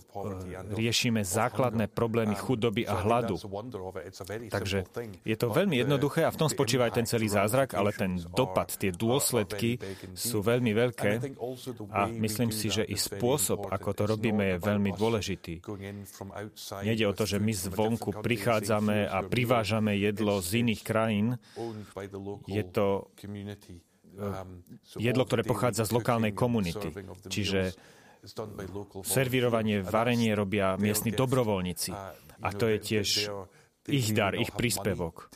riešime 0.77 1.25
základné 1.25 1.89
problémy 1.89 2.37
chudoby 2.37 2.85
a 2.85 3.01
hladu. 3.01 3.41
Takže 4.53 4.85
je 5.25 5.37
to 5.41 5.49
veľmi 5.49 5.81
jednoduché 5.81 6.29
a 6.29 6.35
v 6.35 6.41
tom 6.41 6.53
spočíva 6.53 6.93
aj 6.93 7.01
ten 7.01 7.07
celý 7.09 7.33
zázrak, 7.33 7.73
ale 7.73 7.97
ten 7.97 8.21
dopad, 8.21 8.77
tie 8.77 8.93
dôsledky 8.93 9.81
sú 10.13 10.45
veľmi 10.45 10.77
veľké. 10.77 11.33
A 11.89 12.13
myslím 12.13 12.53
si, 12.53 12.69
že 12.69 12.85
i 12.85 12.99
spôsob, 12.99 13.73
ako 13.73 13.91
to 13.97 14.05
robíme, 14.05 14.53
je 14.53 14.57
veľmi 14.61 14.91
dôležitý. 14.93 15.32
Nejde 16.83 17.05
o 17.07 17.15
to, 17.15 17.25
že 17.27 17.39
my 17.39 17.53
zvonku 17.53 18.11
prichádzame 18.21 19.09
a 19.09 19.23
privážame 19.27 19.97
jedlo 19.97 20.41
z 20.43 20.67
iných 20.67 20.83
krajín. 20.83 21.39
Je 22.49 22.65
to 22.67 23.13
eh, 23.23 24.35
jedlo, 24.99 25.23
ktoré 25.25 25.43
pochádza 25.45 25.89
z 25.89 25.93
lokálnej 25.93 26.33
komunity. 26.33 26.93
Čiže 27.29 27.73
servírovanie, 29.03 29.83
varenie 29.83 30.31
robia 30.39 30.79
miestni 30.79 31.11
dobrovoľníci. 31.11 31.91
A 32.43 32.49
to 32.55 32.71
je 32.71 32.79
tiež 32.79 33.09
ich 33.91 34.15
dar, 34.15 34.39
ich 34.39 34.55
príspevok. 34.55 35.31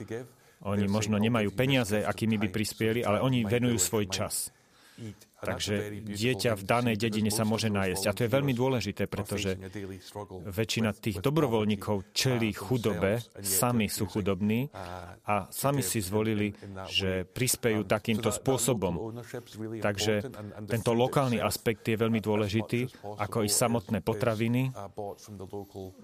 Oni 0.67 0.87
možno 0.89 1.19
nemajú 1.19 1.53
peniaze, 1.53 2.01
akými 2.01 2.41
by 2.47 2.49
prispieli, 2.49 3.01
ale 3.03 3.21
oni 3.21 3.45
venujú 3.45 3.77
svoj 3.77 4.07
čas. 4.09 4.55
Takže 5.37 6.01
dieťa 6.01 6.57
v 6.57 6.63
danej 6.65 6.97
dedine 6.97 7.29
sa 7.29 7.45
môže 7.45 7.69
nájsť. 7.69 8.05
A 8.09 8.15
to 8.17 8.25
je 8.25 8.31
veľmi 8.33 8.57
dôležité, 8.57 9.05
pretože 9.05 9.61
väčšina 10.49 10.97
tých 10.97 11.21
dobrovoľníkov 11.21 12.17
čelí 12.17 12.57
chudobe, 12.57 13.21
sami 13.45 13.93
sú 13.93 14.09
chudobní 14.09 14.73
a 15.29 15.45
sami 15.53 15.85
si 15.85 16.01
zvolili, 16.01 16.57
že 16.89 17.29
prispejú 17.29 17.85
takýmto 17.85 18.33
spôsobom. 18.33 19.13
Takže 19.85 20.25
tento 20.73 20.97
lokálny 20.97 21.37
aspekt 21.37 21.85
je 21.85 22.01
veľmi 22.01 22.25
dôležitý, 22.25 23.05
ako 23.05 23.45
i 23.45 23.51
samotné 23.53 24.01
potraviny, 24.01 24.73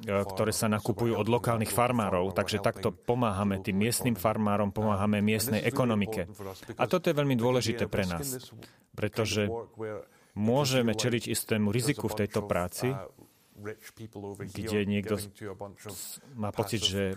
ktoré 0.05 0.53
sa 0.53 0.69
nakupujú 0.69 1.17
od 1.17 1.29
lokálnych 1.33 1.73
farmárov. 1.73 2.37
Takže 2.37 2.61
takto 2.61 2.93
pomáhame 2.93 3.65
tým 3.65 3.81
miestnym 3.81 4.12
farmárom, 4.12 4.77
pomáhame 4.77 5.25
miestnej 5.25 5.65
ekonomike. 5.65 6.29
A 6.77 6.85
toto 6.85 7.09
je 7.09 7.17
veľmi 7.17 7.33
dôležité 7.33 7.89
pre 7.89 8.05
nás 8.05 8.53
pretože 8.92 9.49
môžeme 10.37 10.92
čeliť 10.96 11.28
istému 11.28 11.68
riziku 11.72 12.08
v 12.08 12.25
tejto 12.25 12.44
práci, 12.44 12.92
kde 14.42 14.88
niekto 14.88 15.20
má 16.34 16.50
pocit, 16.50 16.82
že 16.82 17.14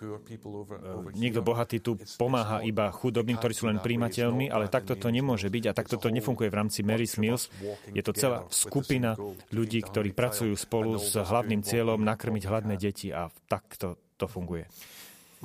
niekto 1.15 1.41
bohatý 1.41 1.79
tu 1.81 1.97
pomáha 2.19 2.61
iba 2.61 2.91
chudobným, 2.91 3.39
ktorí 3.39 3.53
sú 3.55 3.65
len 3.71 3.79
príjimateľmi, 3.79 4.51
ale 4.51 4.69
takto 4.69 4.99
to 4.99 5.09
nemôže 5.09 5.47
byť 5.49 5.63
a 5.71 5.77
takto 5.77 5.95
to 5.97 6.13
nefunguje 6.13 6.51
v 6.51 6.57
rámci 6.59 6.83
Mary's 6.85 7.17
Mills. 7.17 7.49
Je 7.89 8.03
to 8.03 8.13
celá 8.13 8.45
skupina 8.51 9.17
ľudí, 9.49 9.81
ktorí 9.81 10.11
pracujú 10.11 10.53
spolu 10.53 10.99
s 11.01 11.17
hlavným 11.17 11.65
cieľom 11.65 12.03
nakrmiť 12.03 12.43
hladné 12.45 12.75
deti 12.77 13.09
a 13.09 13.31
takto 13.49 13.97
to 14.19 14.27
funguje. 14.27 14.67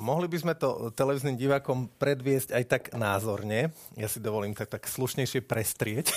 Mohli 0.01 0.33
by 0.33 0.37
sme 0.41 0.53
to 0.57 0.89
televíznym 0.97 1.37
divákom 1.37 1.85
predviesť 2.01 2.57
aj 2.57 2.63
tak 2.65 2.83
názorne. 2.97 3.69
Ja 3.93 4.09
si 4.09 4.17
dovolím 4.17 4.57
tak, 4.57 4.73
tak 4.73 4.89
slušnejšie 4.89 5.45
prestrieť. 5.45 6.09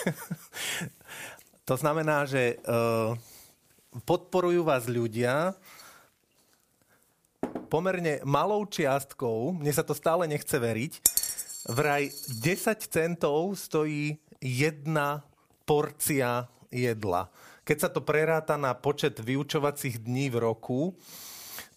to 1.68 1.76
znamená, 1.76 2.24
že 2.24 2.56
uh, 2.64 3.12
podporujú 4.08 4.64
vás 4.64 4.88
ľudia 4.88 5.52
pomerne 7.68 8.24
malou 8.24 8.64
čiastkou, 8.64 9.52
mne 9.52 9.72
sa 9.76 9.84
to 9.84 9.92
stále 9.92 10.24
nechce 10.24 10.56
veriť, 10.56 10.92
vraj 11.68 12.08
10 12.40 12.88
centov 12.88 13.52
stojí 13.60 14.16
jedna 14.40 15.28
porcia 15.68 16.48
jedla. 16.72 17.28
Keď 17.68 17.76
sa 17.76 17.92
to 17.92 18.00
preráta 18.00 18.56
na 18.56 18.72
počet 18.72 19.20
vyučovacích 19.20 20.00
dní 20.00 20.32
v 20.32 20.40
roku, 20.40 20.96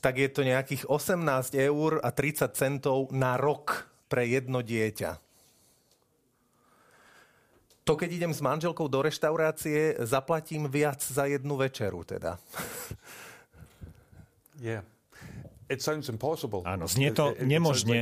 tak 0.01 0.21
je 0.21 0.29
to 0.29 0.41
nejakých 0.45 0.85
18 0.85 1.57
eur 1.57 2.01
a 2.01 2.09
30 2.13 2.53
centov 2.53 3.09
na 3.13 3.35
rok 3.35 3.89
pre 4.07 4.29
jedno 4.29 4.61
dieťa. 4.61 5.19
To, 7.87 7.95
keď 7.95 8.09
idem 8.11 8.33
s 8.35 8.43
manželkou 8.43 8.91
do 8.91 8.99
reštaurácie, 8.99 9.95
zaplatím 10.03 10.67
viac 10.67 10.99
za 10.99 11.23
jednu 11.23 11.55
večeru 11.55 12.03
teda. 12.03 12.37
Yeah. 14.57 14.81
It 15.69 15.85
sounds 15.85 16.09
impossible. 16.09 16.65
Áno, 16.65 16.89
znie 16.89 17.13
to 17.13 17.37
nemožne. 17.45 18.01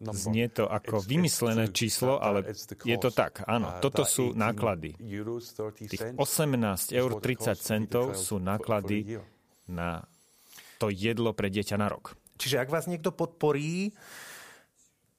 Znie 0.00 0.48
to 0.48 0.64
ako 0.64 1.04
vymyslené 1.04 1.68
číslo, 1.68 2.16
ale 2.16 2.48
je 2.88 2.96
to 2.96 3.12
tak. 3.12 3.44
Áno, 3.44 3.68
uh, 3.68 3.84
toto 3.84 4.08
sú 4.08 4.32
náklady. 4.32 4.96
Tých 4.96 6.16
18 6.16 6.96
eur 6.96 7.10
30 7.20 7.60
centov 7.60 8.16
sú 8.16 8.40
náklady 8.40 9.20
na 9.68 10.00
to 10.80 10.88
jedlo 10.88 11.36
pre 11.36 11.52
dieťa 11.52 11.76
na 11.76 11.92
rok. 11.92 12.16
Čiže 12.40 12.56
ak 12.56 12.72
vás 12.72 12.88
niekto 12.88 13.12
podporí, 13.12 13.92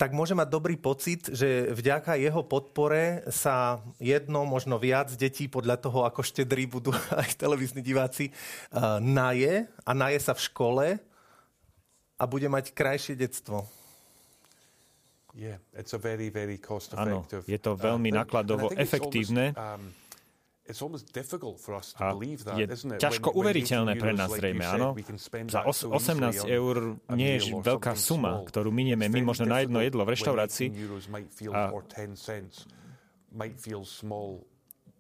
tak 0.02 0.18
môže 0.18 0.34
mať 0.34 0.50
dobrý 0.50 0.82
pocit, 0.82 1.30
že 1.30 1.70
vďaka 1.70 2.18
jeho 2.18 2.42
podpore 2.42 3.22
sa 3.30 3.86
jedno, 4.02 4.50
možno 4.50 4.82
viac 4.82 5.14
detí, 5.14 5.46
podľa 5.46 5.78
toho, 5.78 6.10
ako 6.10 6.26
štedrí 6.26 6.66
budú 6.66 6.90
aj 7.22 7.38
televízni 7.38 7.86
diváci, 7.86 8.34
eh, 8.34 8.98
naje 8.98 9.70
a 9.86 9.92
naje 9.94 10.18
sa 10.18 10.34
v 10.34 10.42
škole 10.42 10.86
a 12.18 12.24
bude 12.26 12.50
mať 12.50 12.74
krajšie 12.74 13.14
detstvo. 13.14 13.70
Yeah, 15.32 15.64
it's 15.72 15.96
a 15.96 16.02
very, 16.02 16.28
very 16.28 16.60
cost 16.60 16.92
Áno, 16.92 17.24
je 17.48 17.56
to 17.56 17.80
veľmi 17.80 18.12
uh, 18.12 18.20
nákladovo 18.20 18.68
efektívne. 18.76 19.56
Um, 19.56 19.96
a 20.62 22.14
je 22.54 22.66
ťažko 23.02 23.34
uveriteľné 23.34 23.98
pre 23.98 24.14
nás 24.14 24.30
zrejme, 24.30 24.64
áno. 24.64 24.94
Za 25.50 25.66
18 25.66 26.46
eur 26.48 27.02
nie 27.12 27.42
je 27.42 27.58
veľká 27.60 27.98
suma, 27.98 28.40
ktorú 28.46 28.70
minieme 28.70 29.10
my 29.10 29.26
možno 29.26 29.50
na 29.50 29.66
jedno 29.66 29.82
jedlo 29.82 30.06
v 30.06 30.14
reštaurácii. 30.16 30.70
A 31.52 31.74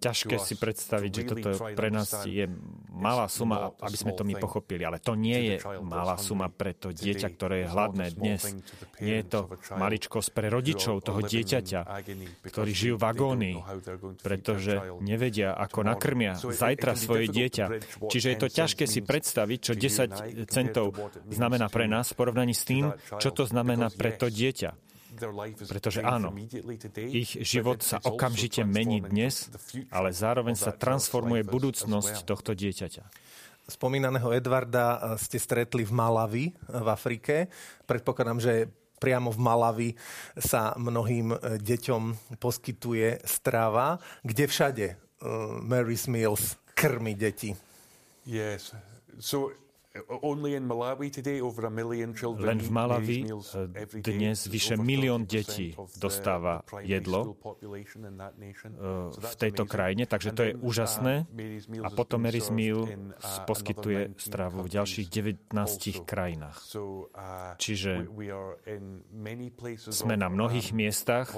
ťažké 0.01 0.36
si 0.41 0.58
predstaviť, 0.58 1.12
že 1.13 1.24
toto 1.29 1.50
pre 1.77 1.93
nás 1.93 2.10
je 2.25 2.50
malá 2.89 3.29
suma, 3.29 3.70
aby 3.77 3.98
sme 3.98 4.17
to 4.17 4.25
my 4.25 4.34
pochopili. 4.41 4.81
Ale 4.81 4.98
to 4.98 5.13
nie 5.13 5.53
je 5.53 5.55
malá 5.86 6.17
suma 6.17 6.50
pre 6.50 6.74
to 6.74 6.89
dieťa, 6.89 7.27
ktoré 7.38 7.55
je 7.63 7.67
hladné 7.70 8.08
dnes. 8.17 8.41
Nie 8.98 9.22
je 9.22 9.25
to 9.29 9.39
maličkosť 9.77 10.29
pre 10.34 10.50
rodičov 10.50 11.05
toho 11.05 11.22
dieťaťa, 11.22 11.81
ktorí 12.50 12.72
žijú 12.74 12.96
v 12.98 13.05
agónii, 13.05 13.58
pretože 14.25 14.81
nevedia, 15.05 15.53
ako 15.53 15.86
nakrmia 15.86 16.34
zajtra 16.36 16.98
svoje 16.98 17.29
dieťa. 17.29 17.65
Čiže 18.10 18.27
je 18.34 18.38
to 18.41 18.48
ťažké 18.50 18.84
si 18.89 19.05
predstaviť, 19.05 19.60
čo 19.62 19.74
10 19.77 20.50
centov 20.50 20.98
znamená 21.29 21.70
pre 21.70 21.86
nás 21.86 22.12
v 22.12 22.17
porovnaní 22.17 22.58
s 22.58 22.65
tým, 22.65 22.89
čo 23.22 23.29
to 23.29 23.46
znamená 23.46 23.93
pre 23.93 24.17
to 24.17 24.27
dieťa. 24.27 24.90
Pretože 25.68 26.00
áno, 26.01 26.32
ich 27.12 27.36
život 27.44 27.84
sa 27.84 28.00
okamžite 28.00 28.63
mení 28.63 29.03
dnes, 29.03 29.51
ale 29.91 30.15
zároveň 30.15 30.56
sa 30.56 30.72
transformuje 30.72 31.44
budúcnosť 31.44 32.24
tohto 32.24 32.56
dieťaťa. 32.56 33.03
Spomínaného 33.72 34.36
Edvarda 34.36 35.00
eh, 35.00 35.00
ste 35.15 35.39
stretli 35.39 35.88
v 35.88 35.94
Malavi 35.96 36.46
eh, 36.50 36.53
v 36.68 36.88
Afrike. 36.91 37.48
Predpokladám, 37.88 38.39
že 38.44 38.53
priamo 39.00 39.32
v 39.32 39.39
Malavi 39.39 39.89
sa 40.36 40.75
mnohým 40.75 41.32
eh, 41.32 41.38
deťom 41.62 42.36
poskytuje 42.41 43.24
strava. 43.24 44.01
Kde 44.25 44.46
všade 44.48 44.88
Mary's 45.62 46.10
Meals 46.10 46.58
krmi 46.74 47.13
deti? 47.13 47.53
Yes. 48.25 48.74
So 49.22 49.53
len 52.39 52.60
v 52.63 52.69
Malawi 52.71 53.27
eh, 53.27 54.00
dnes 54.00 54.48
vyše 54.48 54.79
milión 54.79 55.27
detí 55.27 55.75
dostáva 56.00 56.63
jedlo 56.79 57.36
eh, 57.36 57.91
v 59.12 59.33
tejto 59.36 59.67
krajine, 59.67 60.07
takže 60.07 60.31
to 60.31 60.41
je 60.48 60.51
uh, 60.55 60.63
úžasné. 60.63 61.27
A 61.83 61.89
potom 61.91 62.24
Mary's 62.24 62.48
Meal 62.48 62.88
uh, 62.88 62.91
poskytuje 63.43 64.15
stravu 64.15 64.63
v 64.63 64.69
ďalších 64.79 65.07
19 65.12 65.60
krajinách. 66.07 66.55
Uh, 66.71 67.12
Čiže 67.60 68.07
sme 69.91 70.15
na 70.15 70.31
mnohých 70.31 70.71
miestach 70.71 71.36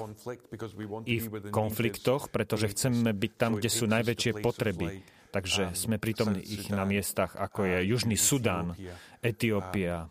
i 1.10 1.16
v 1.18 1.26
konfliktoch, 1.50 2.30
pretože 2.30 2.70
chceme 2.70 3.10
byť 3.10 3.32
tam, 3.34 3.58
kde 3.58 3.70
sú 3.70 3.90
najväčšie 3.90 4.38
potreby 4.38 5.02
Takže 5.34 5.74
sme 5.74 5.98
pritom 5.98 6.38
ich 6.38 6.70
na 6.70 6.86
miestach, 6.86 7.34
ako 7.34 7.66
je 7.66 7.78
Južný 7.90 8.14
Sudán, 8.14 8.78
Etiópia. 9.24 10.04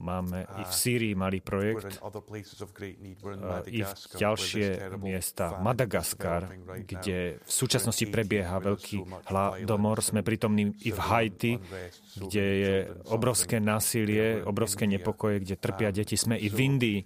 Máme 0.00 0.38
i 0.56 0.62
v 0.64 0.72
Sýrii 0.72 1.12
malý 1.12 1.44
projekt, 1.44 2.00
i 3.68 3.80
v 3.84 3.92
ďalšie 4.16 4.66
miesta. 4.96 5.60
Madagaskar, 5.60 6.48
kde 6.88 7.38
v 7.44 7.52
súčasnosti 7.52 8.02
prebieha 8.08 8.56
veľký 8.56 9.28
hladomor. 9.28 10.00
Sme 10.00 10.24
pritomní 10.24 10.72
i 10.88 10.90
v 10.90 10.98
Haiti, 10.98 11.52
kde 12.16 12.44
je 12.56 12.74
obrovské 13.12 13.60
násilie, 13.60 14.40
obrovské 14.40 14.88
nepokoje, 14.88 15.44
kde 15.44 15.54
trpia 15.60 15.92
deti. 15.92 16.16
Sme 16.16 16.40
i 16.40 16.48
v 16.48 16.56
Indii. 16.56 16.98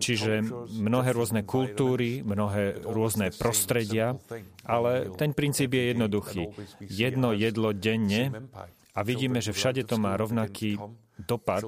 Čiže 0.00 0.48
mnohé 0.80 1.12
rôzne 1.12 1.44
kultúry, 1.44 2.24
mnohé 2.24 2.80
rôzne 2.88 3.28
prostredia, 3.36 4.16
ale 4.64 5.12
ten 5.20 5.36
princíp 5.36 5.51
je 5.54 5.84
jednoduchý. 5.92 6.42
Jedno 6.80 7.36
jedlo 7.36 7.72
denne 7.76 8.48
a 8.92 9.00
vidíme, 9.04 9.40
že 9.40 9.56
všade 9.56 9.84
to 9.84 9.96
má 9.96 10.16
rovnaký 10.16 10.76
dopad. 11.16 11.64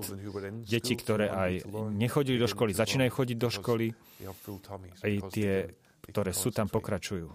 Deti, 0.64 0.95
ktoré 0.97 1.31
aj 1.31 1.53
nechodili 1.93 2.37
do 2.41 2.49
školy, 2.49 2.75
začínajú 2.75 3.11
chodiť 3.12 3.37
do 3.38 3.50
školy, 3.53 3.87
aj 5.05 5.12
tie, 5.33 5.69
ktoré 6.09 6.33
sú 6.33 6.50
tam, 6.50 6.69
pokračujú. 6.69 7.29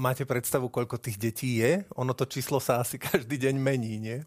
Máte 0.00 0.24
predstavu, 0.24 0.72
koľko 0.72 0.96
tých 0.96 1.20
detí 1.20 1.60
je? 1.60 1.84
Ono 2.00 2.16
to 2.16 2.24
číslo 2.24 2.56
sa 2.56 2.80
asi 2.80 2.96
každý 3.12 3.36
deň 3.36 3.54
mení, 3.60 4.00
nie? 4.00 4.18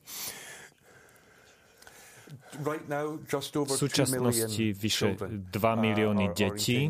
V 2.50 3.74
súčasnosti 3.78 4.66
vyše 4.74 5.14
2 5.18 5.54
milióny 5.54 6.34
detí 6.34 6.90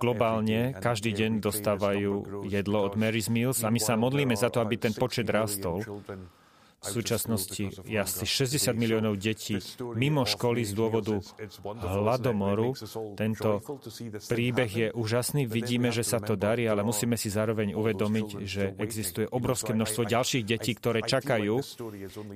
globálne 0.00 0.72
každý 0.80 1.12
deň 1.12 1.44
dostávajú 1.44 2.12
jedlo 2.48 2.78
od 2.88 2.96
Mary's 2.96 3.28
Meals 3.28 3.60
a 3.60 3.68
my 3.68 3.80
sa 3.80 4.00
modlíme 4.00 4.32
za 4.32 4.48
to, 4.48 4.64
aby 4.64 4.80
ten 4.80 4.96
počet 4.96 5.28
rastol. 5.28 5.84
V 6.84 7.00
súčasnosti 7.00 7.64
je 7.88 7.98
asi 7.98 8.24
60 8.28 8.76
miliónov 8.76 9.16
detí 9.16 9.56
mimo 9.96 10.28
školy 10.28 10.60
z 10.68 10.72
dôvodu 10.76 11.16
hladomoru. 11.64 12.76
Tento 13.16 13.64
príbeh 14.28 14.70
je 14.70 14.88
úžasný, 14.92 15.48
vidíme, 15.48 15.88
že 15.88 16.04
sa 16.04 16.20
to 16.20 16.36
darí, 16.36 16.68
ale 16.68 16.84
musíme 16.84 17.16
si 17.16 17.32
zároveň 17.32 17.72
uvedomiť, 17.72 18.28
že 18.44 18.76
existuje 18.76 19.24
obrovské 19.28 19.72
množstvo 19.72 20.02
ďalších 20.04 20.44
detí, 20.44 20.76
ktoré 20.76 21.00
čakajú. 21.00 21.64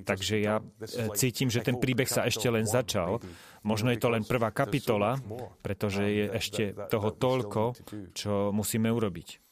Takže 0.08 0.34
ja 0.40 0.58
e, 0.58 0.64
cítim, 1.12 1.52
že 1.52 1.60
ten 1.60 1.76
príbeh 1.76 2.08
sa 2.08 2.24
ešte 2.24 2.48
len 2.48 2.64
začal. 2.64 3.20
Možno 3.66 3.92
je 3.92 4.00
to 4.00 4.08
len 4.08 4.24
prvá 4.24 4.48
kapitola, 4.54 5.20
pretože 5.60 6.02
je 6.08 6.24
ešte 6.32 6.62
toho 6.88 7.12
toľko, 7.12 7.76
čo 8.16 8.54
musíme 8.54 8.88
urobiť. 8.88 9.44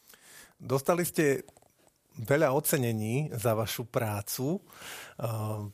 Dostali 0.56 1.04
ste 1.04 1.44
veľa 2.16 2.52
ocenení 2.57 3.29
za 3.37 3.52
vašu 3.52 3.85
prácu. 3.88 4.61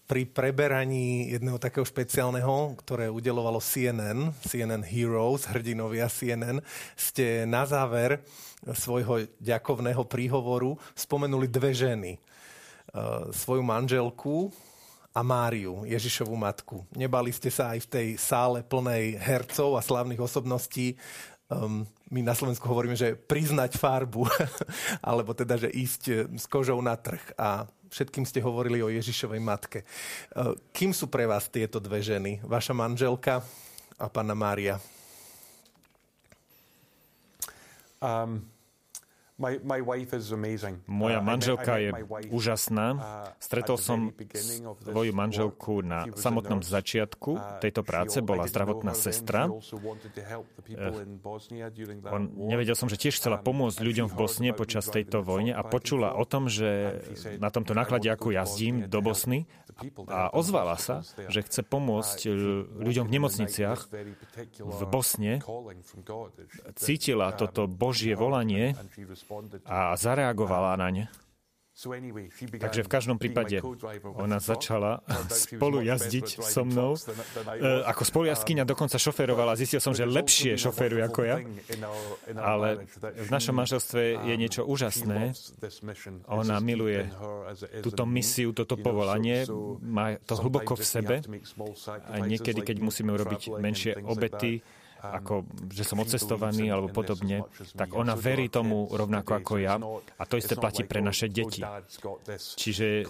Pri 0.07 0.22
preberaní 0.31 1.35
jedného 1.35 1.59
takého 1.59 1.83
špeciálneho, 1.83 2.78
ktoré 2.78 3.11
udelovalo 3.11 3.59
CNN, 3.59 4.31
CNN 4.46 4.87
Heroes, 4.87 5.50
hrdinovia 5.50 6.07
CNN, 6.07 6.62
ste 6.94 7.42
na 7.46 7.66
záver 7.66 8.22
svojho 8.62 9.26
ďakovného 9.42 10.07
príhovoru 10.07 10.78
spomenuli 10.94 11.50
dve 11.50 11.74
ženy. 11.74 12.18
Svoju 13.35 13.62
manželku 13.66 14.55
a 15.12 15.20
Máriu, 15.20 15.85
Ježišovú 15.85 16.33
matku. 16.38 16.88
Nebali 16.96 17.35
ste 17.37 17.52
sa 17.52 17.76
aj 17.76 17.85
v 17.85 17.90
tej 17.90 18.09
sále 18.16 18.64
plnej 18.64 19.20
hercov 19.20 19.76
a 19.76 19.85
slavných 19.85 20.22
osobností 20.22 20.96
um, 21.53 21.85
my 22.12 22.21
na 22.21 22.37
Slovensku 22.37 22.65
hovoríme, 22.69 22.97
že 22.97 23.17
priznať 23.17 23.77
farbu, 23.77 24.29
alebo 25.09 25.33
teda, 25.37 25.57
že 25.57 25.69
ísť 25.73 26.03
eh, 26.09 26.25
s 26.37 26.45
kožou 26.49 26.81
na 26.81 26.97
trh. 26.97 27.21
A 27.37 27.69
všetkým 27.93 28.25
ste 28.25 28.45
hovorili 28.45 28.81
o 28.81 28.88
Ježišovej 28.88 29.41
matke. 29.41 29.85
Uh, 30.33 30.57
kým 30.73 30.97
sú 30.97 31.12
pre 31.12 31.29
vás 31.29 31.49
tieto 31.53 31.77
dve 31.77 32.01
ženy? 32.01 32.41
Vaša 32.41 32.73
manželka 32.73 33.45
a 34.01 34.07
pána 34.09 34.33
Mária? 34.33 34.81
Um, 38.01 38.52
moja 40.87 41.18
uh, 41.18 41.24
manželka 41.24 41.74
je 41.83 41.90
úžasná. 42.31 42.87
Uh, 42.94 43.00
Stretol 43.42 43.76
som 43.76 44.14
svoju 44.87 45.12
manželku 45.12 45.83
na 45.83 46.07
samotnom 46.14 46.62
začiatku 46.62 47.31
uh, 47.35 47.59
tejto 47.59 47.83
práce, 47.83 48.22
bola 48.22 48.46
zdravotná 48.46 48.94
sestra. 48.94 49.50
On, 52.07 52.22
nevedel 52.38 52.78
som, 52.78 52.87
že 52.87 52.96
tiež 52.96 53.18
chcela 53.18 53.42
um, 53.42 53.44
pomôcť 53.44 53.83
ľuďom 53.83 54.07
v 54.07 54.14
Bosne 54.14 54.48
počas 54.55 54.87
tejto 54.87 55.26
vojne 55.26 55.52
a 55.52 55.66
počula 55.66 56.14
o 56.14 56.22
tom, 56.22 56.46
že 56.46 57.02
na 57.42 57.50
tomto 57.50 57.74
náklade, 57.74 58.07
ako 58.07 58.31
jazdím 58.31 58.87
do 58.87 59.02
Bosny 59.02 59.50
a 60.08 60.30
ozvala 60.32 60.76
sa, 60.78 61.02
že 61.28 61.40
chce 61.42 61.62
pomôcť 61.66 62.28
ľuďom 62.78 63.04
v 63.08 63.12
nemocniciach 63.12 63.80
v 64.58 64.80
Bosne. 64.87 65.40
Cítila 66.76 67.32
toto 67.35 67.66
Božie 67.66 68.14
volanie 68.14 68.76
a 69.66 69.96
zareagovala 69.96 70.76
na 70.78 70.88
ne. 70.92 71.04
Takže 72.62 72.87
v 72.87 72.90
každom 72.90 73.18
prípade 73.18 73.59
ona 74.14 74.38
začala 74.38 75.03
spolu 75.47 75.83
jazdiť 75.83 76.38
so 76.38 76.62
mnou. 76.62 76.95
E, 76.95 77.83
ako 77.83 78.03
spolujazkyňa 78.07 78.62
dokonca 78.62 79.03
šoférovala. 79.03 79.59
Zistil 79.59 79.83
som, 79.83 79.90
že 79.90 80.07
lepšie 80.07 80.55
šoféruje 80.55 81.03
ako 81.03 81.21
ja. 81.27 81.37
Ale 82.38 82.87
v 83.03 83.31
našom 83.35 83.59
manželstve 83.59 84.23
je 84.23 84.35
niečo 84.38 84.62
úžasné. 84.62 85.35
Ona 86.31 86.62
miluje 86.62 87.11
túto 87.83 88.07
misiu, 88.07 88.55
toto 88.55 88.79
povolanie. 88.79 89.42
Má 89.83 90.14
to 90.23 90.38
hlboko 90.38 90.79
v 90.79 90.85
sebe. 90.87 91.14
A 92.07 92.23
niekedy, 92.23 92.62
keď 92.62 92.77
musíme 92.79 93.11
urobiť 93.11 93.59
menšie 93.59 93.99
obety, 94.07 94.62
ako 95.03 95.43
že 95.75 95.83
som 95.83 95.99
odcestovaný 95.99 96.71
alebo 96.71 96.95
podobne, 96.95 97.43
tak 97.75 97.91
ona 97.91 98.15
verí 98.15 98.47
tomu 98.47 98.87
rovnako 98.87 99.31
ako 99.43 99.53
ja 99.59 99.75
a 100.19 100.23
to 100.23 100.38
isté 100.38 100.55
platí 100.55 100.87
pre 100.87 101.03
naše 101.03 101.27
deti. 101.27 101.67
Čiže 102.57 103.03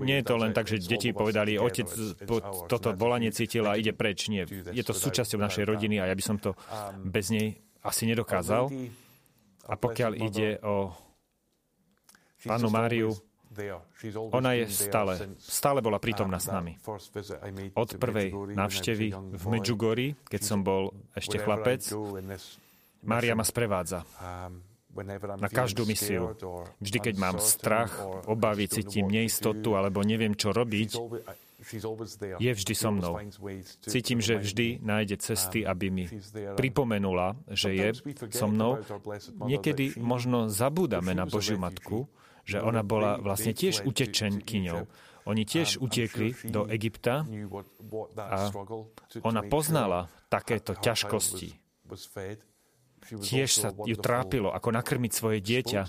nie 0.00 0.16
je 0.20 0.24
to 0.24 0.34
len 0.40 0.56
tak, 0.56 0.64
že 0.64 0.80
deti 0.80 1.12
povedali, 1.12 1.60
otec 1.60 1.88
toto 2.68 2.96
volanie 2.96 3.28
cítil 3.28 3.68
a 3.68 3.76
ide 3.76 3.92
preč. 3.92 4.32
Nie, 4.32 4.48
je 4.48 4.84
to 4.84 4.96
súčasťou 4.96 5.36
našej 5.36 5.68
rodiny 5.68 6.00
a 6.00 6.08
ja 6.08 6.14
by 6.16 6.24
som 6.24 6.40
to 6.40 6.56
bez 7.04 7.28
nej 7.28 7.60
asi 7.84 8.08
nedokázal. 8.08 8.72
A 9.64 9.74
pokiaľ 9.76 10.12
ide 10.16 10.60
o 10.64 10.92
pánu 12.44 12.68
Máriu, 12.68 13.12
ona 14.34 14.50
je 14.58 14.64
stále, 14.70 15.18
stále 15.38 15.78
bola 15.80 16.02
prítomná 16.02 16.38
s 16.42 16.50
nami. 16.50 16.76
Od 17.74 17.90
prvej 17.96 18.28
návštevy 18.54 19.06
v 19.14 19.44
Medjugorji, 19.48 20.08
keď 20.26 20.42
som 20.42 20.60
bol 20.60 20.90
ešte 21.14 21.38
chlapec, 21.38 21.86
Mária 23.04 23.36
ma 23.36 23.44
sprevádza 23.44 24.02
na 25.36 25.48
každú 25.50 25.82
misiu. 25.84 26.32
Vždy, 26.78 26.98
keď 27.10 27.14
mám 27.18 27.36
strach, 27.42 27.98
obavy, 28.30 28.70
cítim 28.70 29.10
neistotu 29.10 29.74
alebo 29.74 30.06
neviem, 30.06 30.38
čo 30.38 30.54
robiť, 30.54 30.90
je 32.38 32.52
vždy 32.54 32.74
so 32.76 32.90
mnou. 32.92 33.14
Cítim, 33.80 34.20
že 34.20 34.38
vždy 34.38 34.84
nájde 34.84 35.16
cesty, 35.20 35.64
aby 35.64 35.90
mi 35.90 36.04
pripomenula, 36.56 37.36
že 37.50 37.74
je 37.74 37.88
so 38.30 38.46
mnou. 38.46 38.80
Niekedy 39.44 39.96
možno 39.98 40.52
zabúdame 40.52 41.16
na 41.16 41.24
Božiu 41.24 41.56
Matku, 41.56 42.06
že 42.44 42.60
ona 42.60 42.84
bola 42.84 43.16
vlastne 43.16 43.56
tiež 43.56 43.88
utečenkyňou. 43.88 44.84
Oni 45.24 45.48
tiež 45.48 45.80
utiekli 45.80 46.36
do 46.52 46.68
Egypta 46.68 47.24
a 48.20 48.52
ona 49.24 49.40
poznala 49.48 50.12
takéto 50.28 50.76
ťažkosti. 50.76 51.56
Tiež 53.04 53.50
sa 53.52 53.68
ju 53.72 53.96
trápilo, 54.00 54.52
ako 54.52 54.68
nakrmiť 54.72 55.12
svoje 55.12 55.38
dieťa. 55.40 55.80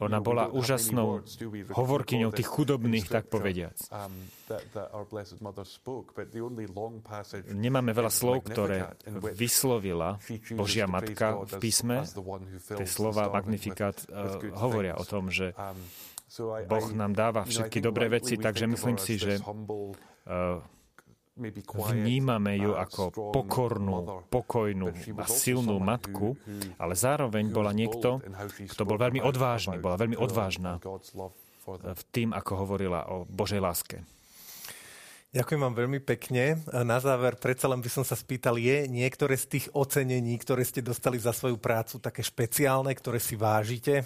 Ona 0.00 0.18
bola 0.20 0.48
úžasnou 0.50 1.22
hovorkyňou 1.72 2.30
tých 2.34 2.48
chudobných, 2.48 3.06
tak 3.08 3.28
povediac. 3.30 3.76
Nemáme 7.50 7.90
veľa 7.94 8.12
slov, 8.12 8.36
ktoré 8.46 8.94
vyslovila 9.36 10.18
Božia 10.54 10.90
Matka 10.90 11.38
v 11.46 11.52
písme. 11.62 12.02
Tie 12.66 12.88
slova 12.88 13.30
Magnifikat 13.30 14.06
uh, 14.10 14.40
hovoria 14.58 14.98
o 14.98 15.04
tom, 15.06 15.30
že 15.30 15.54
Boh 16.66 16.86
nám 16.94 17.12
dáva 17.14 17.42
všetky 17.42 17.82
dobré 17.82 18.06
veci, 18.06 18.38
takže 18.38 18.70
myslím 18.70 18.96
si, 18.98 19.18
že 19.18 19.42
uh, 19.42 20.62
Vnímame 21.40 22.60
ju 22.60 22.76
ako 22.76 23.32
pokornú, 23.32 24.28
pokojnú 24.28 24.92
a 25.16 25.24
silnú 25.24 25.80
matku, 25.80 26.36
ale 26.76 26.92
zároveň 26.92 27.48
bola 27.48 27.72
niekto, 27.72 28.20
kto 28.68 28.82
bol 28.84 29.00
veľmi 29.00 29.24
odvážny, 29.24 29.80
bola 29.80 29.96
veľmi 29.96 30.20
odvážna 30.20 30.76
v 31.70 32.02
tým, 32.12 32.36
ako 32.36 32.52
hovorila 32.60 33.08
o 33.08 33.24
Božej 33.24 33.60
láske. 33.62 34.04
Ďakujem 35.30 35.62
vám 35.62 35.78
veľmi 35.78 36.00
pekne. 36.02 36.58
Na 36.82 36.98
záver 36.98 37.38
predsa 37.38 37.70
len 37.70 37.78
by 37.78 37.86
som 37.86 38.02
sa 38.02 38.18
spýtal, 38.18 38.58
je 38.58 38.90
niektoré 38.90 39.38
z 39.38 39.46
tých 39.46 39.66
ocenení, 39.70 40.34
ktoré 40.42 40.66
ste 40.66 40.82
dostali 40.82 41.22
za 41.22 41.30
svoju 41.30 41.54
prácu, 41.54 42.02
také 42.02 42.26
špeciálne, 42.26 42.90
ktoré 42.98 43.22
si 43.22 43.38
vážite? 43.38 44.02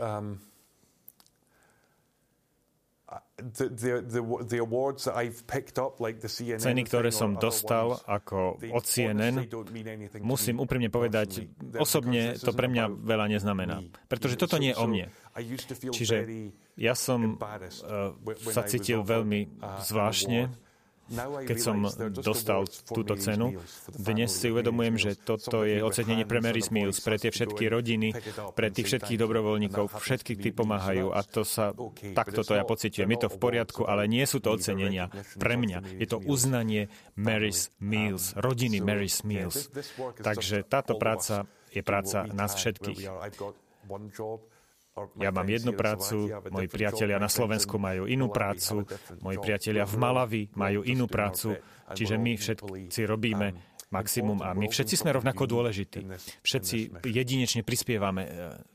Um, 0.00 0.40
Ceny, 6.58 6.82
ktoré 6.86 7.10
som 7.10 7.34
dostal 7.34 7.98
ako 8.06 8.62
od 8.70 8.84
CNN, 8.86 9.42
musím 10.22 10.62
úprimne 10.62 10.88
povedať, 10.88 11.50
osobne 11.76 12.38
to 12.38 12.54
pre 12.54 12.70
mňa 12.70 12.84
veľa 12.92 13.26
neznamená. 13.32 13.82
Pretože 14.06 14.38
toto 14.38 14.56
nie 14.62 14.70
je 14.72 14.78
o 14.78 14.86
mne. 14.86 15.06
Čiže 15.90 16.16
ja 16.76 16.94
som 16.96 17.36
uh, 17.36 18.14
sa 18.52 18.62
cítil 18.68 19.02
veľmi 19.02 19.60
zvláštne, 19.82 20.48
keď 21.20 21.58
som 21.60 21.76
dostal 22.10 22.64
túto 22.88 23.14
cenu. 23.20 23.60
Dnes 23.92 24.32
si 24.32 24.48
uvedomujem, 24.48 24.96
že 24.96 25.10
toto 25.14 25.62
je 25.62 25.84
ocenenie 25.84 26.24
pre 26.24 26.40
Mary 26.40 26.64
Mills, 26.72 27.02
pre 27.04 27.20
tie 27.20 27.28
všetky 27.28 27.68
rodiny, 27.68 28.16
pre 28.56 28.72
tých 28.72 28.88
všetkých 28.88 29.18
dobrovoľníkov, 29.20 29.92
všetkých, 29.92 30.38
tí 30.40 30.50
pomáhajú 30.54 31.12
a 31.12 31.20
to 31.26 31.42
sa, 31.44 31.76
takto 32.16 32.46
to 32.46 32.56
ja 32.56 32.64
pociťujem. 32.64 33.08
Je 33.12 33.20
to 33.26 33.32
v 33.32 33.38
poriadku, 33.38 33.82
ale 33.84 34.08
nie 34.08 34.24
sú 34.24 34.40
to 34.40 34.54
ocenenia 34.54 35.10
pre 35.36 35.58
mňa. 35.58 36.00
Je 36.00 36.06
to 36.08 36.18
uznanie 36.22 36.88
Mary's 37.18 37.68
Mills, 37.82 38.32
rodiny 38.38 38.80
Mary's 38.80 39.26
Mills. 39.26 39.68
Takže 40.22 40.64
táto 40.64 40.96
práca 40.96 41.44
je 41.72 41.80
práca 41.80 42.28
nás 42.30 42.52
všetkých. 42.52 43.08
Ja 45.16 45.32
mám 45.32 45.48
jednu 45.48 45.72
prácu, 45.72 46.28
moji 46.52 46.68
priatelia 46.68 47.16
na 47.16 47.32
Slovensku 47.32 47.80
majú 47.80 48.04
inú 48.04 48.28
prácu, 48.28 48.84
moji 49.24 49.38
priatelia 49.40 49.88
v 49.88 49.96
Malavi 49.96 50.42
majú 50.52 50.84
inú 50.84 51.08
prácu, 51.08 51.56
čiže 51.96 52.20
my 52.20 52.36
všetci 52.36 53.00
robíme 53.08 53.56
maximum 53.88 54.40
a 54.44 54.52
my 54.52 54.68
všetci 54.68 55.00
sme 55.00 55.16
rovnako 55.16 55.48
dôležití. 55.48 56.00
Všetci 56.44 57.04
jedinečne 57.08 57.60
prispievame 57.64 58.22
e, 58.24 58.30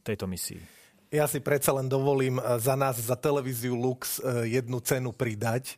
tejto 0.05 0.29
misii. 0.29 0.61
Ja 1.09 1.25
si 1.25 1.41
predsa 1.41 1.73
len 1.73 1.89
dovolím 1.89 2.37
e, 2.37 2.61
za 2.61 2.77
nás, 2.77 3.01
za 3.01 3.17
televíziu 3.17 3.73
Lux, 3.73 4.21
e, 4.21 4.45
jednu 4.45 4.77
cenu 4.85 5.09
pridať. 5.17 5.73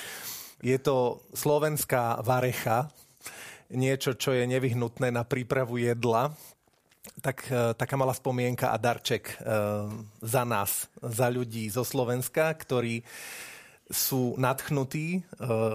Je 0.64 0.76
to 0.80 1.24
slovenská 1.36 2.24
varecha, 2.24 2.88
niečo, 3.72 4.12
čo 4.12 4.36
je 4.36 4.44
nevyhnutné 4.44 5.08
na 5.08 5.24
prípravu 5.24 5.80
jedla 5.80 6.36
tak 7.20 7.46
e, 7.52 7.76
taká 7.76 7.94
malá 7.94 8.16
spomienka 8.16 8.72
a 8.72 8.80
darček 8.80 9.24
e, 9.28 9.34
za 10.24 10.42
nás, 10.48 10.88
za 10.98 11.28
ľudí 11.28 11.68
zo 11.68 11.84
Slovenska, 11.84 12.50
ktorí 12.56 13.04
sú 13.86 14.34
nadchnutí 14.40 15.06
e, 15.16 15.20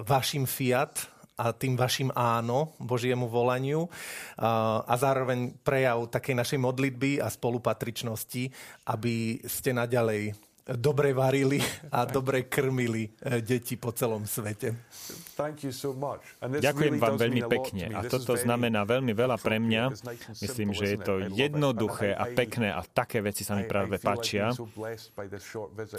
vašim 0.04 0.50
Fiat 0.50 1.08
a 1.36 1.52
tým 1.52 1.76
vašim 1.76 2.10
áno 2.16 2.80
Božiemu 2.80 3.28
volaniu 3.28 3.92
a 4.40 4.94
zároveň 4.96 5.52
prejav 5.68 6.08
takej 6.08 6.32
našej 6.32 6.60
modlitby 6.64 7.20
a 7.20 7.28
spolupatričnosti, 7.28 8.48
aby 8.88 9.44
ste 9.44 9.76
naďalej 9.76 10.32
dobre 10.74 11.14
varili 11.14 11.62
a 11.98 12.10
dobre 12.10 12.50
krmili 12.50 13.14
deti 13.46 13.78
po 13.78 13.94
celom 13.94 14.26
svete. 14.26 14.74
Ďakujem 16.40 16.96
vám 16.96 17.16
veľmi 17.20 17.42
pekne. 17.46 17.86
A 17.94 18.02
toto 18.08 18.40
znamená 18.40 18.88
veľmi 18.88 19.12
veľa 19.12 19.38
pre 19.38 19.60
mňa. 19.62 19.84
Myslím, 20.42 20.72
že 20.72 20.96
je 20.96 20.98
to 20.98 21.14
jednoduché 21.36 22.16
a 22.16 22.26
pekné 22.32 22.72
a 22.72 22.82
také 22.82 23.20
veci 23.20 23.44
sa 23.44 23.60
mi 23.60 23.68
práve 23.68 24.00
páčia. 24.00 24.56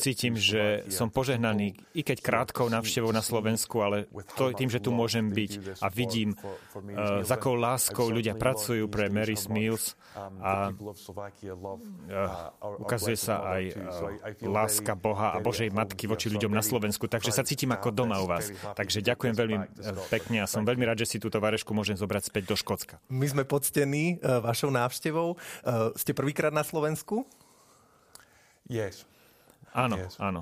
Cítim, 0.00 0.34
že 0.40 0.88
som 0.88 1.12
požehnaný, 1.12 1.76
i 1.94 2.02
keď 2.02 2.18
krátkou 2.24 2.66
návštevou 2.72 3.12
na 3.12 3.20
Slovensku, 3.20 3.84
ale 3.84 4.08
to, 4.34 4.52
tým, 4.56 4.72
že 4.72 4.80
tu 4.80 4.90
môžem 4.90 5.28
byť 5.28 5.82
a 5.84 5.86
vidím, 5.92 6.32
uh, 6.32 7.22
s 7.22 7.30
akou 7.30 7.54
láskou 7.54 8.08
ľudia 8.08 8.34
pracujú 8.34 8.88
pre 8.88 9.12
Mary 9.12 9.36
Mills 9.52 9.94
a 10.16 10.72
uh, 10.72 10.96
ukazuje 12.80 13.18
sa 13.20 13.44
aj 13.44 13.62
uh, 13.76 14.55
láska 14.56 14.96
Boha 14.96 15.36
a 15.36 15.38
Božej 15.38 15.68
Matky 15.68 16.08
voči 16.08 16.32
ľuďom 16.32 16.48
na 16.48 16.64
Slovensku. 16.64 17.04
Takže 17.04 17.30
sa 17.30 17.44
cítim 17.44 17.68
ako 17.76 17.92
doma 17.92 18.16
u 18.24 18.26
vás. 18.26 18.48
Takže 18.72 19.04
ďakujem 19.04 19.34
veľmi 19.36 19.56
eh, 19.60 19.66
pekne 20.08 20.42
a 20.44 20.46
som 20.48 20.64
veľmi 20.64 20.88
rád, 20.88 21.04
že 21.04 21.16
si 21.16 21.16
túto 21.20 21.36
varešku 21.36 21.76
môžem 21.76 21.94
zobrať 21.94 22.32
späť 22.32 22.48
do 22.48 22.56
Škótska. 22.56 22.96
My 23.12 23.28
sme 23.28 23.44
poctení 23.44 24.16
uh, 24.18 24.40
vašou 24.40 24.72
návštevou. 24.72 25.36
Uh, 25.36 25.92
ste 25.98 26.16
prvýkrát 26.16 26.54
na 26.54 26.64
Slovensku? 26.64 27.28
Yes. 28.66 29.04
Áno, 29.76 30.00
áno. 30.16 30.40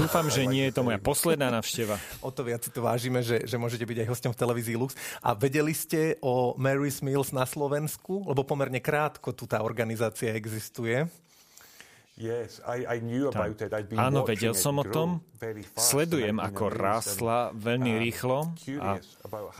Dúfam, 0.00 0.32
že 0.32 0.48
nie 0.48 0.72
je 0.72 0.72
to 0.72 0.80
moja 0.80 0.96
posledná 0.96 1.52
návšteva. 1.52 2.00
O 2.24 2.32
to 2.32 2.40
viac 2.40 2.64
si 2.64 2.72
to 2.72 2.80
vážime, 2.80 3.20
že, 3.20 3.44
že 3.44 3.60
môžete 3.60 3.84
byť 3.84 3.98
aj 4.00 4.08
hostom 4.08 4.32
v 4.32 4.40
televízii 4.40 4.80
Lux. 4.80 4.96
A 5.20 5.36
vedeli 5.36 5.76
ste 5.76 6.16
o 6.24 6.56
Mary's 6.56 7.04
Mills 7.04 7.36
na 7.36 7.44
Slovensku? 7.44 8.24
Lebo 8.24 8.40
pomerne 8.40 8.80
krátko 8.80 9.36
tu 9.36 9.44
tá 9.44 9.60
organizácia 9.60 10.32
existuje. 10.32 11.04
Áno, 13.98 14.22
vedel 14.22 14.54
som 14.54 14.78
o 14.78 14.86
tom. 14.86 15.18
Sledujem, 15.74 16.38
ako 16.38 16.70
rástla 16.70 17.50
veľmi 17.58 17.90
um, 17.90 17.98
rýchlo 17.98 18.38
a 18.78 19.02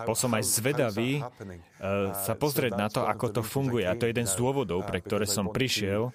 bol 0.07 0.15
som 0.15 0.31
aj 0.39 0.45
zvedavý 0.47 1.19
uh, 1.19 2.15
sa 2.15 2.39
pozrieť 2.39 2.73
na 2.79 2.87
to, 2.87 3.03
ako 3.03 3.35
to 3.35 3.43
funguje. 3.43 3.83
A 3.83 3.99
to 3.99 4.07
je 4.07 4.15
jeden 4.15 4.31
z 4.31 4.39
dôvodov, 4.39 4.81
uh, 4.81 4.87
pre 4.87 5.03
ktoré 5.03 5.27
som 5.27 5.51
prišiel, 5.51 6.15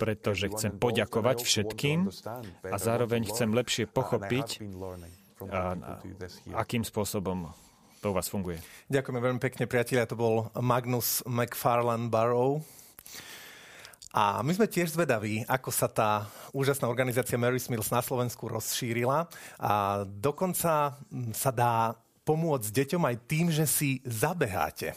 pretože 0.00 0.48
chcem 0.56 0.72
poďakovať 0.72 1.44
všetkým 1.44 2.08
a 2.64 2.76
zároveň 2.80 3.28
chcem 3.28 3.52
lepšie 3.52 3.84
pochopiť, 3.84 4.64
a, 5.52 5.76
akým 6.56 6.86
spôsobom 6.86 7.52
to 8.00 8.12
u 8.12 8.16
vás 8.16 8.28
funguje. 8.28 8.60
Ďakujeme 8.92 9.20
veľmi 9.20 9.40
pekne, 9.40 9.64
priatelia. 9.64 10.08
To 10.08 10.16
bol 10.16 10.34
Magnus 10.60 11.24
McFarlane 11.24 12.12
Barrow, 12.12 12.60
a 14.14 14.38
my 14.46 14.54
sme 14.54 14.70
tiež 14.70 14.94
zvedaví, 14.94 15.42
ako 15.50 15.74
sa 15.74 15.90
tá 15.90 16.30
úžasná 16.54 16.86
organizácia 16.86 17.34
Mary 17.34 17.58
Mills 17.66 17.90
na 17.90 17.98
Slovensku 17.98 18.46
rozšírila 18.46 19.26
a 19.58 20.06
dokonca 20.06 20.94
sa 21.34 21.50
dá 21.50 21.98
pomôcť 22.22 22.70
deťom 22.70 23.02
aj 23.10 23.16
tým, 23.26 23.50
že 23.50 23.66
si 23.66 23.98
zabeháte. 24.06 24.94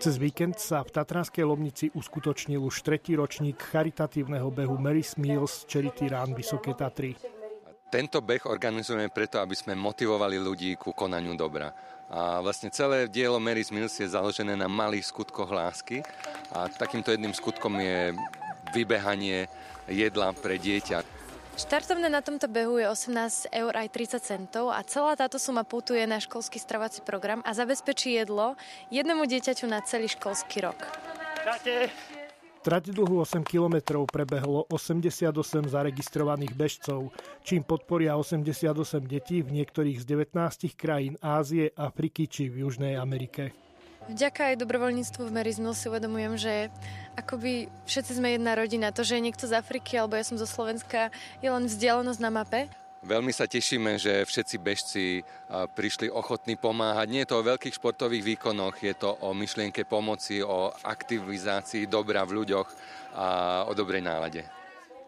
Cez 0.00 0.16
víkend 0.16 0.56
sa 0.56 0.80
v 0.80 0.90
Tatranskej 0.90 1.44
Lomnici 1.44 1.92
uskutočnil 1.92 2.64
už 2.64 2.80
tretí 2.80 3.12
ročník 3.12 3.60
charitatívneho 3.60 4.48
behu 4.48 4.80
Mary 4.80 5.04
Mills 5.20 5.68
Charity 5.68 6.08
Run 6.10 6.32
Vysoké 6.32 6.72
Tatry. 6.72 7.12
Tento 7.92 8.24
beh 8.24 8.48
organizujeme 8.48 9.12
preto, 9.12 9.36
aby 9.36 9.52
sme 9.52 9.76
motivovali 9.76 10.40
ľudí 10.40 10.80
ku 10.80 10.96
konaniu 10.96 11.36
dobra. 11.36 11.76
A 12.10 12.42
vlastne 12.42 12.68
celé 12.68 13.08
dielo 13.08 13.38
Mary's 13.38 13.70
Mills 13.70 13.96
je 13.96 14.08
založené 14.10 14.56
na 14.56 14.68
malých 14.68 15.08
skutkoch 15.08 15.48
lásky 15.48 16.02
a 16.52 16.68
takýmto 16.68 17.12
jedným 17.14 17.32
skutkom 17.32 17.78
je 17.80 18.12
vybehanie 18.72 19.48
jedla 19.88 20.32
pre 20.32 20.56
dieťa. 20.56 21.22
Štartovné 21.52 22.08
na 22.08 22.24
tomto 22.24 22.48
behu 22.48 22.80
je 22.80 22.88
18 22.88 23.52
eur 23.52 23.72
aj 23.76 23.88
30 23.92 24.24
centov 24.24 24.72
a 24.72 24.80
celá 24.88 25.12
táto 25.12 25.36
suma 25.36 25.68
putuje 25.68 26.00
na 26.08 26.16
školský 26.16 26.56
stravací 26.56 27.04
program 27.04 27.44
a 27.44 27.52
zabezpečí 27.52 28.16
jedlo 28.16 28.56
jednému 28.88 29.28
dieťaťu 29.28 29.68
na 29.68 29.84
celý 29.84 30.08
školský 30.08 30.64
rok. 30.64 30.80
Trať 32.62 32.94
dlhu 32.94 33.26
8 33.26 33.42
kilometrov 33.42 34.06
prebehlo 34.06 34.70
88 34.70 35.34
zaregistrovaných 35.66 36.54
bežcov, 36.54 37.10
čím 37.42 37.66
podporia 37.66 38.14
88 38.14 39.02
detí 39.02 39.42
v 39.42 39.50
niektorých 39.50 39.98
z 39.98 40.04
19 40.06 40.70
krajín 40.78 41.18
Ázie, 41.18 41.74
Afriky 41.74 42.30
či 42.30 42.46
v 42.46 42.62
Južnej 42.62 42.94
Amerike. 42.94 43.50
Vďaka 44.06 44.54
aj 44.54 44.62
dobrovoľníctvu 44.62 45.26
v 45.26 45.34
Marysmill 45.34 45.74
si 45.74 45.90
uvedomujem, 45.90 46.34
že 46.38 46.54
akoby 47.18 47.66
všetci 47.90 48.22
sme 48.22 48.38
jedna 48.38 48.54
rodina. 48.54 48.94
To, 48.94 49.02
že 49.02 49.18
je 49.18 49.26
niekto 49.26 49.50
z 49.50 49.58
Afriky 49.58 49.98
alebo 49.98 50.14
ja 50.14 50.22
som 50.22 50.38
zo 50.38 50.46
Slovenska, 50.46 51.10
je 51.42 51.50
len 51.50 51.66
vzdialenosť 51.66 52.20
na 52.22 52.30
mape. 52.30 52.70
Veľmi 53.02 53.34
sa 53.34 53.50
tešíme, 53.50 53.98
že 53.98 54.22
všetci 54.22 54.56
bežci 54.62 55.26
prišli 55.50 56.06
ochotní 56.06 56.54
pomáhať. 56.54 57.06
Nie 57.10 57.26
je 57.26 57.34
to 57.34 57.42
o 57.42 57.48
veľkých 57.50 57.74
športových 57.74 58.38
výkonoch, 58.38 58.78
je 58.78 58.94
to 58.94 59.18
o 59.26 59.34
myšlienke 59.34 59.82
pomoci, 59.90 60.38
o 60.38 60.70
aktivizácii 60.70 61.90
dobra 61.90 62.22
v 62.22 62.38
ľuďoch 62.38 62.68
a 63.18 63.28
o 63.66 63.74
dobrej 63.74 64.06
nálade. 64.06 64.46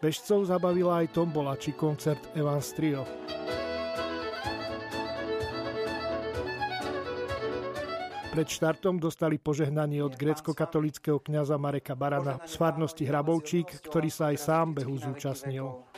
Bežcov 0.03 0.43
zabavila 0.43 1.07
aj 1.07 1.15
tombola 1.15 1.55
či 1.55 1.71
koncert 1.71 2.19
Evans 2.35 2.75
Trio. 2.75 3.07
Pred 8.35 8.47
štartom 8.51 8.99
dostali 8.99 9.39
požehnanie 9.39 10.03
od 10.03 10.19
grecko-katolického 10.19 11.23
kňaza 11.23 11.55
Mareka 11.55 11.95
Barana 11.95 12.43
z 12.43 12.59
farnosti 12.59 13.07
Hrabovčík, 13.07 13.87
ktorý 13.87 14.11
sa 14.11 14.35
aj 14.35 14.37
sám 14.43 14.75
behu 14.75 14.99
zúčastnil. 14.99 15.94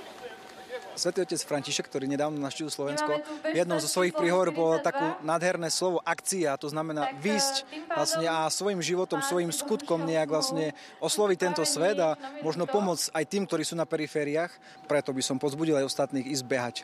Svetý 0.97 1.21
otec 1.21 1.37
František, 1.45 1.85
ktorý 1.85 2.09
nedávno 2.09 2.41
naštívil 2.41 2.73
Slovensko, 2.73 3.21
jednou 3.53 3.77
zo 3.77 3.85
svojich 3.85 4.17
príhovorov 4.17 4.53
bolo 4.57 4.75
takú 4.81 5.05
nádherné 5.21 5.69
slovo 5.69 6.01
akcia, 6.01 6.57
to 6.57 6.73
znamená 6.73 7.13
výsť 7.21 7.69
vlastne 7.85 8.25
a 8.25 8.49
svojim 8.49 8.81
životom, 8.81 9.21
svojim 9.21 9.53
skutkom 9.53 10.09
nejak 10.09 10.33
vlastne 10.33 10.73
osloviť 10.97 11.37
tento 11.37 11.63
svet 11.69 12.01
a 12.01 12.17
možno 12.41 12.65
pomôcť 12.65 13.13
aj 13.13 13.23
tým, 13.29 13.45
ktorí 13.45 13.61
sú 13.61 13.77
na 13.77 13.85
perifériách. 13.85 14.49
Preto 14.89 15.13
by 15.13 15.21
som 15.21 15.37
pozbudil 15.37 15.77
aj 15.77 15.85
ostatných 15.85 16.33
ísť 16.33 16.45
behať 16.49 16.75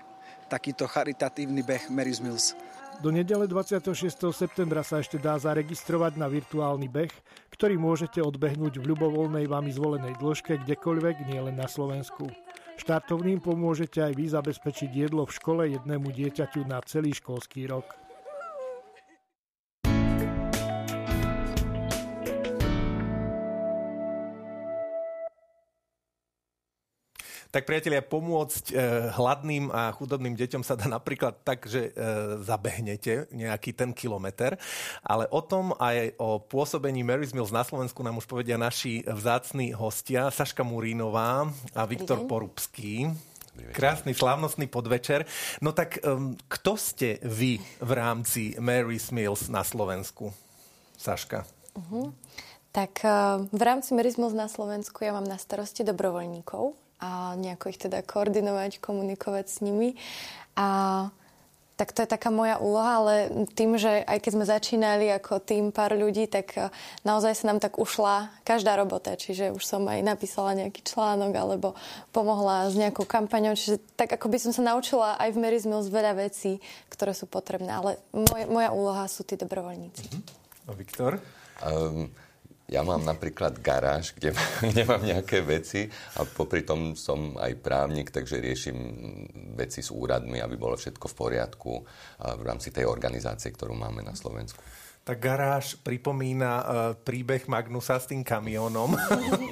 takýto 0.45 0.85
charitatívny 0.85 1.65
beh 1.65 1.89
Mary's 1.89 2.21
Mills. 2.21 2.53
Do 3.01 3.09
nedele 3.09 3.49
26. 3.49 3.89
septembra 4.29 4.85
sa 4.85 5.01
ešte 5.01 5.17
dá 5.17 5.33
zaregistrovať 5.33 6.13
na 6.13 6.29
virtuálny 6.29 6.85
beh, 6.85 7.13
ktorý 7.49 7.81
môžete 7.81 8.21
odbehnúť 8.21 8.77
v 8.77 8.93
ľubovoľnej 8.93 9.49
vami 9.49 9.73
zvolenej 9.73 10.13
dĺžke 10.21 10.61
kdekoľvek, 10.61 11.25
nielen 11.25 11.57
na 11.57 11.65
Slovensku. 11.65 12.29
Štartovným 12.77 13.39
pomôžete 13.39 14.01
aj 14.01 14.13
vy 14.17 14.25
zabezpečiť 14.33 14.89
jedlo 14.91 15.23
v 15.29 15.35
škole 15.35 15.63
jednému 15.71 16.09
dieťaťu 16.09 16.65
na 16.65 16.81
celý 16.83 17.13
školský 17.13 17.69
rok. 17.69 17.85
Tak 27.53 27.69
priatelia, 27.69 28.01
pomôcť 28.01 28.73
e, 28.73 28.75
hladným 29.13 29.69
a 29.69 29.93
chudobným 29.93 30.33
deťom 30.33 30.65
sa 30.65 30.73
dá 30.73 30.89
napríklad 30.89 31.37
tak, 31.45 31.69
že 31.69 31.93
e, 31.93 32.41
zabehnete 32.41 33.29
nejaký 33.29 33.77
ten 33.77 33.93
kilometr, 33.93 34.57
ale 35.05 35.29
o 35.29 35.37
tom 35.37 35.77
aj 35.77 36.17
o 36.17 36.41
pôsobení 36.41 37.05
Mary's 37.05 37.29
Mills 37.29 37.53
na 37.53 37.61
Slovensku 37.61 38.01
nám 38.01 38.17
už 38.17 38.25
povedia 38.25 38.57
naši 38.57 39.05
vzácni 39.05 39.69
hostia, 39.69 40.33
Saška 40.33 40.65
Murínová 40.65 41.45
a 41.77 41.81
Viktor 41.85 42.25
Porubský. 42.25 43.13
Krásny, 43.69 44.17
slávnostný 44.17 44.65
podvečer. 44.65 45.29
No 45.61 45.77
tak, 45.77 46.01
um, 46.01 46.33
kto 46.49 46.73
ste 46.73 47.21
vy 47.21 47.61
v 47.61 47.91
rámci 47.93 48.57
Mary's 48.57 49.13
Mills 49.13 49.45
na 49.45 49.61
Slovensku? 49.61 50.33
Saška. 50.97 51.45
Uh-huh. 51.77 52.17
Tak 52.73 53.05
uh, 53.05 53.45
v 53.45 53.61
rámci 53.61 53.93
Mary's 53.93 54.17
Mills 54.17 54.33
na 54.33 54.49
Slovensku 54.49 55.05
ja 55.05 55.13
mám 55.13 55.29
na 55.29 55.37
starosti 55.37 55.85
dobrovoľníkov 55.85 56.81
a 57.03 57.35
nejako 57.35 57.75
ich 57.75 57.79
teda 57.83 57.99
koordinovať, 57.99 58.79
komunikovať 58.79 59.45
s 59.51 59.57
nimi. 59.59 59.99
A 60.55 61.11
tak 61.73 61.89
to 61.91 62.05
je 62.05 62.13
taká 62.15 62.29
moja 62.29 62.61
úloha, 62.61 63.01
ale 63.01 63.15
tým, 63.57 63.81
že 63.81 64.05
aj 64.05 64.21
keď 64.21 64.31
sme 64.31 64.45
začínali 64.45 65.09
ako 65.09 65.41
tým 65.41 65.73
pár 65.73 65.97
ľudí, 65.97 66.29
tak 66.29 66.53
e, 66.53 66.69
naozaj 67.01 67.33
sa 67.33 67.49
nám 67.49 67.59
tak 67.59 67.81
ušla 67.81 68.29
každá 68.45 68.77
robota. 68.77 69.17
Čiže 69.17 69.51
už 69.51 69.63
som 69.65 69.81
aj 69.89 70.05
napísala 70.05 70.53
nejaký 70.53 70.85
článok 70.85 71.33
alebo 71.33 71.73
pomohla 72.13 72.69
s 72.69 72.77
nejakou 72.77 73.09
kampaňou. 73.09 73.57
Čiže 73.57 73.81
tak 73.97 74.13
ako 74.13 74.29
by 74.29 74.37
som 74.37 74.53
sa 74.53 74.61
naučila 74.61 75.17
aj 75.17 75.33
v 75.33 75.41
Mary's 75.41 75.65
Mills 75.65 75.89
veľa 75.89 76.13
vecí, 76.13 76.61
ktoré 76.93 77.17
sú 77.17 77.25
potrebné. 77.25 77.73
Ale 77.73 77.91
moja, 78.13 78.45
moja 78.47 78.69
úloha 78.69 79.03
sú 79.09 79.25
tí 79.25 79.33
dobrovoľníci. 79.33 80.07
Mm-hmm. 80.07 80.69
A 80.69 80.71
Viktor? 80.77 81.11
Um, 81.65 82.13
ja 82.73 82.81
mám 82.81 83.05
napríklad 83.05 83.61
garáž, 83.61 84.17
kde, 84.17 84.33
kde 84.73 84.83
mám 84.89 85.05
nejaké 85.05 85.45
veci 85.45 85.85
a 86.17 86.25
popri 86.25 86.65
tom 86.65 86.97
som 86.97 87.37
aj 87.37 87.53
právnik, 87.61 88.09
takže 88.09 88.41
riešim 88.41 88.77
veci 89.53 89.85
s 89.85 89.93
úradmi, 89.93 90.41
aby 90.41 90.57
bolo 90.57 90.73
všetko 90.73 91.05
v 91.05 91.15
poriadku 91.15 91.73
v 92.17 92.41
rámci 92.41 92.73
tej 92.73 92.89
organizácie, 92.89 93.53
ktorú 93.53 93.77
máme 93.77 94.01
na 94.01 94.17
Slovensku. 94.17 94.59
Tak 95.03 95.19
garáž 95.19 95.75
pripomína 95.83 96.51
uh, 96.55 96.65
príbeh 96.95 97.43
Magnusa 97.51 97.99
s 97.99 98.07
tým 98.07 98.23
kamionom. 98.23 98.95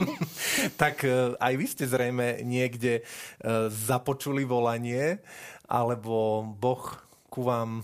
tak 0.82 1.04
uh, 1.04 1.36
aj 1.44 1.54
vy 1.60 1.66
ste 1.68 1.84
zrejme 1.92 2.40
niekde 2.48 3.04
uh, 3.04 3.68
započuli 3.68 4.48
volanie, 4.48 5.20
alebo 5.68 6.48
Boh 6.56 6.96
ku 7.28 7.44
vám 7.44 7.84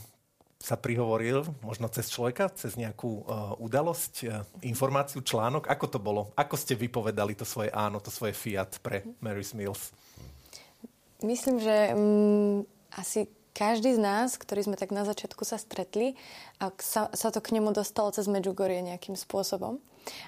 sa 0.58 0.74
prihovoril, 0.74 1.46
možno 1.62 1.86
cez 1.88 2.10
človeka, 2.10 2.50
cez 2.50 2.74
nejakú 2.74 3.24
uh, 3.24 3.54
udalosť, 3.62 4.14
uh, 4.26 4.42
informáciu, 4.66 5.22
článok? 5.22 5.70
Ako 5.70 5.86
to 5.86 6.00
bolo? 6.02 6.34
Ako 6.34 6.58
ste 6.58 6.74
vypovedali 6.74 7.38
to 7.38 7.46
svoje 7.46 7.70
áno, 7.70 8.02
to 8.02 8.10
svoje 8.10 8.34
fiat 8.34 8.82
pre 8.82 9.06
Mary's 9.22 9.54
Mills? 9.54 9.94
Myslím, 11.22 11.62
že 11.62 11.94
um, 11.94 12.66
asi 12.90 13.30
každý 13.58 13.98
z 13.98 14.02
nás, 14.02 14.38
ktorí 14.38 14.70
sme 14.70 14.78
tak 14.78 14.94
na 14.94 15.02
začiatku 15.02 15.42
sa 15.42 15.58
stretli, 15.58 16.14
a 16.62 16.70
sa, 16.78 17.10
sa 17.10 17.34
to 17.34 17.42
k 17.42 17.58
nemu 17.58 17.74
dostalo 17.74 18.14
cez 18.14 18.30
Medjugorje 18.30 18.86
nejakým 18.86 19.18
spôsobom. 19.18 19.82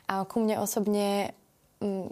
A 0.09 0.25
ku 0.25 0.41
mne 0.41 0.57
osobne 0.61 1.37
um, 1.77 2.09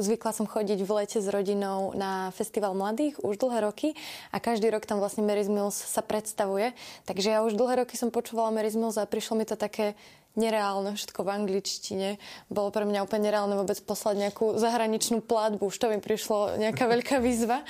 Zvykla 0.00 0.32
som 0.32 0.48
chodiť 0.48 0.80
v 0.88 0.90
lete 1.04 1.20
s 1.20 1.28
rodinou 1.28 1.92
na 1.92 2.32
festival 2.32 2.72
mladých 2.72 3.20
už 3.20 3.36
dlhé 3.36 3.68
roky 3.68 3.92
a 4.32 4.40
každý 4.40 4.72
rok 4.72 4.88
tam 4.88 5.04
vlastne 5.04 5.20
Mary's 5.20 5.52
Mills 5.52 5.76
sa 5.76 6.00
predstavuje. 6.00 6.72
Takže 7.04 7.28
ja 7.28 7.44
už 7.44 7.52
dlhé 7.60 7.84
roky 7.84 8.00
som 8.00 8.08
počúvala 8.08 8.48
Mary's 8.48 8.72
Mills 8.72 8.96
a 8.96 9.04
prišlo 9.04 9.36
mi 9.36 9.44
to 9.44 9.52
také 9.52 9.92
nereálne, 10.32 10.96
všetko 10.96 11.28
v 11.28 11.32
angličtine. 11.44 12.08
Bolo 12.48 12.72
pre 12.72 12.88
mňa 12.88 13.04
úplne 13.04 13.28
nereálne 13.28 13.52
vôbec 13.52 13.76
poslať 13.84 14.28
nejakú 14.28 14.56
zahraničnú 14.56 15.20
platbu. 15.20 15.68
Už 15.68 15.76
to 15.76 15.92
mi 15.92 16.00
prišlo 16.00 16.56
nejaká 16.56 16.88
veľká 16.88 17.20
výzva. 17.20 17.60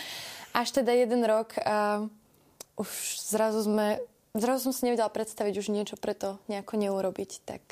Až 0.55 0.79
teda 0.79 0.95
jeden 0.95 1.27
rok 1.27 1.59
a 1.59 2.07
už 2.79 2.89
zrazu 3.19 3.67
sme 3.67 3.99
Zrazu 4.33 4.65
som 4.65 4.73
si 4.73 4.89
nevedela 4.89 5.13
predstaviť 5.13 5.61
už 5.61 5.69
niečo 5.69 6.01
preto 6.01 6.41
nejako 6.49 6.81
neurobiť. 6.81 7.45
Tak 7.45 7.63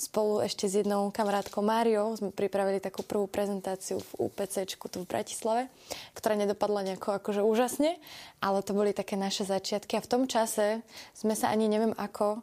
spolu 0.00 0.42
ešte 0.42 0.66
s 0.66 0.80
jednou 0.82 1.12
kamarátkou 1.12 1.60
Máriou 1.60 2.16
sme 2.16 2.32
pripravili 2.32 2.82
takú 2.82 3.04
prvú 3.04 3.28
prezentáciu 3.28 4.00
v 4.00 4.30
UPC 4.30 4.66
tu 4.66 4.98
v 5.04 5.08
Bratislave, 5.08 5.68
ktorá 6.16 6.34
nedopadla 6.34 6.82
nejako 6.82 7.16
akože 7.20 7.44
úžasne, 7.44 8.00
ale 8.40 8.64
to 8.64 8.72
boli 8.72 8.90
také 8.96 9.14
naše 9.14 9.44
začiatky 9.44 9.96
a 9.96 10.04
v 10.04 10.10
tom 10.10 10.22
čase 10.26 10.82
sme 11.12 11.36
sa 11.36 11.52
ani 11.52 11.68
neviem 11.68 11.94
ako 11.94 12.42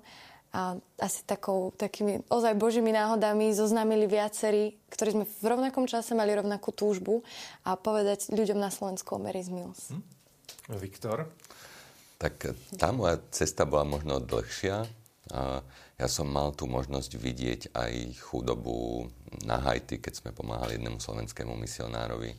a 0.49 0.73
asi 0.97 1.21
takou, 1.29 1.69
takými 1.77 2.25
ozaj 2.25 2.57
božími 2.57 2.89
náhodami 2.89 3.53
zoznámili 3.53 4.09
viacerí, 4.09 4.73
ktorí 4.89 5.09
sme 5.13 5.25
v 5.29 5.45
rovnakom 5.45 5.85
čase 5.85 6.17
mali 6.17 6.33
rovnakú 6.33 6.73
túžbu 6.73 7.21
a 7.61 7.77
povedať 7.77 8.33
ľuďom 8.33 8.57
na 8.57 8.73
Slovensku 8.73 9.13
o 9.13 9.21
Mary's 9.21 9.53
Mills. 9.53 9.93
Hm? 9.93 10.01
Viktor? 10.81 11.29
Tak 12.17 12.57
tá 12.81 12.89
moja 12.89 13.21
cesta 13.29 13.69
bola 13.69 13.85
možno 13.85 14.17
dlhšia. 14.17 14.89
A 15.29 15.61
ja 15.99 16.07
som 16.07 16.31
mal 16.31 16.55
tú 16.55 16.63
možnosť 16.63 17.11
vidieť 17.19 17.61
aj 17.75 18.23
chudobu 18.23 19.11
na 19.43 19.59
Haiti, 19.59 19.99
keď 19.99 20.13
sme 20.15 20.31
pomáhali 20.31 20.79
jednému 20.79 21.03
slovenskému 21.03 21.51
misionárovi, 21.59 22.31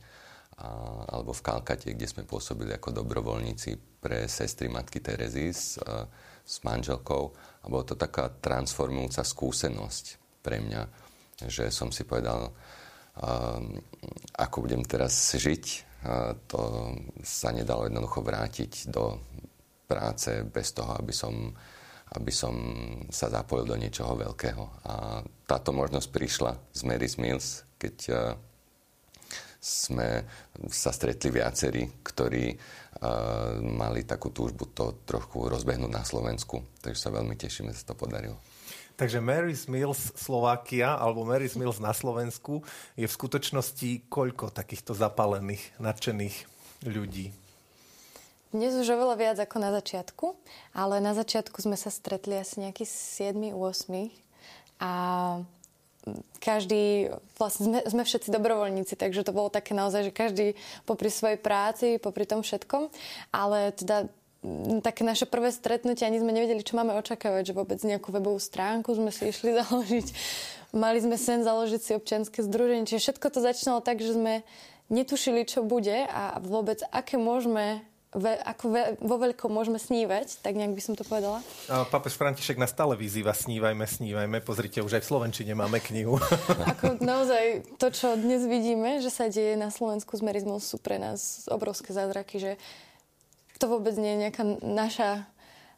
a, 0.57 0.69
alebo 1.13 1.29
v 1.29 1.45
Kalkate, 1.45 1.93
kde 1.93 2.09
sme 2.09 2.25
pôsobili 2.25 2.73
ako 2.73 3.05
dobrovoľníci 3.05 4.01
pre 4.01 4.25
sestry 4.25 4.65
matky 4.65 4.97
Terezy 4.97 5.53
s, 5.53 5.77
a, 5.77 6.09
s 6.41 6.65
manželkou. 6.65 7.23
A 7.61 7.65
bolo 7.69 7.85
to 7.85 7.93
taká 7.93 8.33
transformujúca 8.33 9.21
skúsenosť 9.21 10.05
pre 10.41 10.57
mňa, 10.57 10.81
že 11.45 11.69
som 11.69 11.93
si 11.93 12.01
povedal, 12.01 12.49
a, 13.21 13.61
ako 14.41 14.57
budem 14.65 14.81
teraz 14.89 15.37
žiť, 15.37 15.65
a 16.01 16.33
to 16.49 16.89
sa 17.21 17.53
nedalo 17.53 17.85
jednoducho 17.85 18.25
vrátiť 18.25 18.89
do 18.89 19.21
práce 19.85 20.41
bez 20.49 20.73
toho, 20.73 20.97
aby 20.97 21.13
som 21.13 21.53
aby 22.11 22.31
som 22.31 22.53
sa 23.07 23.31
zapojil 23.31 23.63
do 23.67 23.79
niečoho 23.79 24.11
veľkého. 24.19 24.63
A 24.83 25.23
táto 25.47 25.71
možnosť 25.71 26.07
prišla 26.11 26.51
z 26.75 26.81
Mary's 26.83 27.15
Mills, 27.15 27.63
keď 27.79 27.95
uh, 28.11 28.17
sme 29.61 30.27
sa 30.67 30.91
stretli 30.91 31.31
viacerí, 31.31 32.03
ktorí 32.03 32.51
uh, 32.51 33.61
mali 33.63 34.03
takú 34.03 34.35
túžbu 34.35 34.75
to 34.75 35.05
trochu 35.07 35.47
rozbehnúť 35.47 35.91
na 35.91 36.03
Slovensku. 36.03 36.81
Takže 36.83 36.99
sa 36.99 37.15
veľmi 37.15 37.39
tešíme, 37.39 37.71
že 37.71 37.85
sa 37.85 37.93
to 37.93 37.95
podarilo. 37.95 38.35
Takže 38.99 39.17
Mary's 39.17 39.65
Mills 39.65 40.13
Slovakia 40.13 40.93
alebo 40.93 41.25
Mary's 41.25 41.57
Mills 41.57 41.81
na 41.81 41.89
Slovensku 41.89 42.61
je 42.93 43.09
v 43.09 43.15
skutočnosti 43.17 44.11
koľko 44.11 44.53
takýchto 44.53 44.93
zapálených, 44.93 45.73
nadšených 45.81 46.35
ľudí? 46.85 47.33
Dnes 48.51 48.75
už 48.75 48.99
oveľa 48.99 49.15
viac 49.15 49.37
ako 49.39 49.63
na 49.63 49.71
začiatku, 49.71 50.35
ale 50.75 50.99
na 50.99 51.15
začiatku 51.15 51.55
sme 51.63 51.79
sa 51.79 51.87
stretli 51.87 52.35
asi 52.35 52.59
nejaký 52.59 52.83
7-8 52.83 53.55
a 54.83 54.91
každý, 56.43 57.15
vlastne 57.39 57.63
sme, 57.63 57.79
sme 57.87 58.03
všetci 58.03 58.27
dobrovoľníci, 58.27 58.99
takže 58.99 59.23
to 59.23 59.31
bolo 59.31 59.47
také 59.47 59.71
naozaj, 59.71 60.11
že 60.11 60.11
každý 60.11 60.45
popri 60.83 61.07
svojej 61.07 61.39
práci, 61.39 61.95
popri 61.95 62.27
tom 62.27 62.43
všetkom, 62.43 62.91
ale 63.31 63.71
teda 63.71 64.11
také 64.83 65.07
naše 65.07 65.31
prvé 65.31 65.55
stretnutie, 65.55 66.03
ani 66.03 66.19
sme 66.19 66.35
nevedeli, 66.35 66.59
čo 66.59 66.75
máme 66.75 66.91
očakávať, 66.99 67.53
že 67.53 67.57
vôbec 67.57 67.79
nejakú 67.79 68.11
webovú 68.11 68.43
stránku 68.43 68.91
sme 68.91 69.15
si 69.15 69.31
išli 69.31 69.55
založiť. 69.63 70.07
Mali 70.75 70.99
sme 70.99 71.15
sen 71.15 71.47
založiť 71.47 71.79
si 71.79 71.91
občianske 71.95 72.43
združenie, 72.43 72.83
čiže 72.83 73.15
všetko 73.15 73.31
to 73.31 73.39
začínalo 73.39 73.79
tak, 73.79 74.03
že 74.03 74.11
sme 74.11 74.43
netušili, 74.91 75.47
čo 75.47 75.63
bude 75.63 76.03
a 76.03 76.35
vôbec 76.43 76.83
aké 76.91 77.15
môžeme 77.15 77.87
ve, 78.11 78.35
ako 78.43 78.65
ve, 78.67 78.83
vo 78.99 79.15
veľkom 79.15 79.47
môžeme 79.47 79.79
snívať, 79.79 80.43
tak 80.43 80.59
nejak 80.59 80.75
by 80.75 80.81
som 80.83 80.93
to 80.99 81.07
povedala. 81.07 81.39
A 81.71 81.87
pápež 81.87 82.19
František 82.19 82.59
nás 82.59 82.75
stále 82.75 82.99
vyzýva 82.99 83.31
snívajme, 83.31 83.87
snívajme. 83.87 84.43
Pozrite, 84.43 84.83
už 84.83 84.99
aj 84.99 85.03
v 85.03 85.09
Slovenčine 85.15 85.55
máme 85.55 85.79
knihu. 85.79 86.19
ako 86.75 86.99
naozaj 86.99 87.63
to, 87.79 87.87
čo 87.87 88.19
dnes 88.19 88.43
vidíme, 88.43 88.99
že 88.99 89.07
sa 89.07 89.31
deje 89.31 89.55
na 89.55 89.71
Slovensku 89.71 90.19
s 90.19 90.21
Merizmou, 90.23 90.59
sú 90.59 90.75
pre 90.75 90.99
nás 90.99 91.47
obrovské 91.47 91.95
zázraky, 91.95 92.35
že 92.39 92.51
to 93.63 93.71
vôbec 93.71 93.95
nie 93.95 94.17
je 94.17 94.21
nejaká 94.27 94.43
naša 94.59 95.09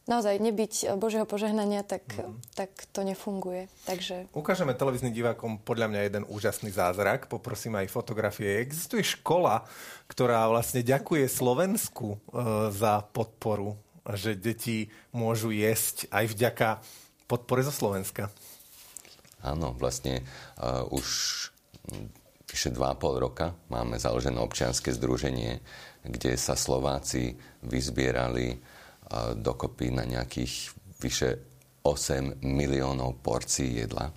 naozaj 0.06 0.36
nebyť 0.40 1.00
Božieho 1.00 1.24
požehnania, 1.24 1.84
tak, 1.84 2.04
mm. 2.12 2.56
tak 2.56 2.70
to 2.92 3.08
nefunguje. 3.08 3.72
Takže... 3.88 4.32
Ukážeme 4.36 4.76
televíznym 4.76 5.16
divákom 5.16 5.62
podľa 5.64 5.88
mňa 5.92 6.02
jeden 6.04 6.24
úžasný 6.28 6.76
zázrak. 6.76 7.32
Poprosím 7.32 7.80
aj 7.80 7.94
fotografie. 7.94 8.60
Existuje 8.60 9.04
škola, 9.04 9.64
ktorá 10.12 10.48
vlastne 10.52 10.84
ďakuje 10.84 11.26
Slovensku 11.32 12.16
e, 12.16 12.18
za 12.76 13.04
podporu, 13.16 13.80
že 14.12 14.36
deti 14.36 14.92
môžu 15.16 15.56
jesť 15.56 16.12
aj 16.12 16.26
vďaka 16.36 16.68
podpore 17.28 17.64
zo 17.64 17.72
Slovenska. 17.72 18.28
Áno, 19.44 19.76
vlastne 19.76 20.24
uh, 20.56 20.88
už 20.88 21.08
vyše 22.48 22.72
2,5 22.72 23.20
roka 23.20 23.52
máme 23.68 24.00
založené 24.00 24.40
občianske 24.40 24.96
združenie, 24.96 25.60
kde 26.08 26.40
sa 26.40 26.56
Slováci 26.56 27.36
vyzbierali 27.60 28.62
dokopy 29.38 29.94
na 29.94 30.04
nejakých 30.08 30.74
vyše 31.02 31.30
8 31.84 32.40
miliónov 32.42 33.20
porcií 33.20 33.84
jedla. 33.84 34.12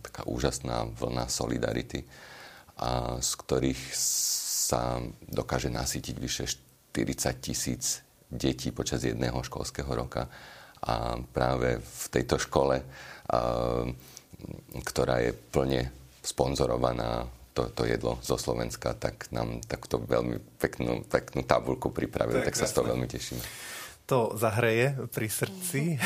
Taká 0.00 0.24
úžasná 0.24 0.88
vlna 0.96 1.28
solidarity, 1.28 2.04
z 3.20 3.30
ktorých 3.40 3.82
sa 4.66 4.98
dokáže 5.28 5.68
nasytiť 5.70 6.16
vyše 6.16 6.44
40 6.92 7.44
tisíc 7.44 8.00
detí 8.26 8.72
počas 8.72 9.04
jedného 9.04 9.38
školského 9.44 9.88
roka. 9.92 10.26
A 10.86 11.20
práve 11.20 11.80
v 11.80 12.04
tejto 12.10 12.40
škole, 12.40 12.82
ktorá 14.84 15.16
je 15.24 15.32
plne 15.32 15.88
sponzorovaná 16.20 17.28
to, 17.56 17.72
to 17.72 17.88
jedlo 17.88 18.20
zo 18.20 18.36
Slovenska, 18.36 18.92
tak 18.92 19.32
nám 19.32 19.64
takto 19.64 19.96
veľmi 19.96 20.60
peknú, 20.60 21.00
peknú 21.08 21.40
tabulku 21.40 21.88
pripravili, 21.88 22.44
tak, 22.44 22.52
tak 22.52 22.60
sa 22.60 22.68
z 22.68 22.74
toho 22.76 22.92
veľmi 22.92 23.08
tešíme. 23.08 23.40
To 24.06 24.34
zahreje 24.38 24.94
pri 25.10 25.28
srdci. 25.30 25.80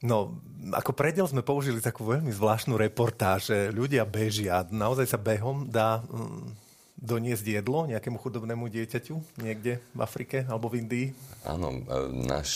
No, 0.00 0.40
ako 0.72 0.96
predel 0.96 1.28
sme 1.28 1.44
použili 1.44 1.76
takú 1.76 2.08
veľmi 2.08 2.32
zvláštnu 2.32 2.72
reportáž, 2.72 3.52
že 3.52 3.68
ľudia 3.68 4.08
bežia. 4.08 4.64
Naozaj 4.72 5.12
sa 5.12 5.20
behom 5.20 5.68
dá 5.68 6.00
mm, 6.00 6.56
doniesť 7.00 7.60
jedlo 7.60 7.84
nejakému 7.84 8.16
chudobnému 8.16 8.72
dieťaťu 8.72 9.44
niekde 9.44 9.76
v 9.92 10.00
Afrike 10.00 10.48
alebo 10.48 10.72
v 10.72 10.84
Indii? 10.84 11.06
Áno, 11.44 11.72
e, 11.72 11.80
náš 12.28 12.48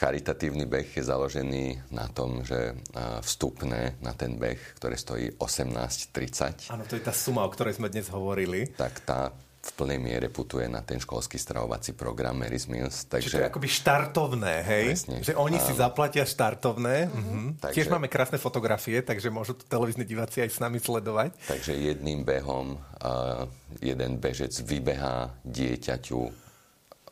charitatívny 0.00 0.64
beh 0.64 0.88
je 0.96 1.04
založený 1.04 1.92
na 1.92 2.08
tom, 2.08 2.44
že 2.44 2.76
vstupné 3.24 3.96
na 4.04 4.12
ten 4.12 4.36
beh, 4.36 4.80
ktoré 4.80 4.96
stojí 4.96 5.36
18,30. 5.40 6.72
Áno, 6.72 6.84
to 6.84 6.96
je 6.96 7.04
tá 7.04 7.12
suma, 7.12 7.44
o 7.44 7.52
ktorej 7.52 7.80
sme 7.80 7.88
dnes 7.88 8.08
hovorili. 8.12 8.72
Tak 8.76 9.04
tá 9.04 9.32
v 9.66 9.72
plnej 9.74 9.98
miere 9.98 10.30
putuje 10.30 10.70
na 10.70 10.78
ten 10.86 11.02
školský 11.02 11.42
stravovací 11.42 11.98
program 11.98 12.38
Mary's 12.38 12.70
Meals. 12.70 13.10
Takže... 13.10 13.26
Čiže 13.26 13.36
to 13.36 13.42
je 13.42 13.50
akoby 13.50 13.68
štartovné, 13.68 14.54
hej? 14.62 14.86
Presne. 14.94 15.16
Že 15.26 15.34
oni 15.34 15.58
si 15.58 15.72
zaplatia 15.74 16.22
štartovné. 16.22 17.10
Mm-hmm. 17.10 17.26
Mm-hmm. 17.26 17.48
Takže... 17.58 17.76
Tiež 17.76 17.90
máme 17.90 18.06
krásne 18.06 18.38
fotografie, 18.38 19.02
takže 19.02 19.28
môžu 19.34 19.58
to 19.58 19.66
televízne 19.66 20.06
diváci 20.06 20.46
aj 20.46 20.50
s 20.54 20.58
nami 20.62 20.78
sledovať. 20.78 21.34
Takže 21.50 21.74
jedným 21.74 22.22
behom 22.22 22.78
uh, 22.78 23.50
jeden 23.82 24.22
bežec 24.22 24.54
vybehá 24.62 25.34
dieťaťu 25.42 26.20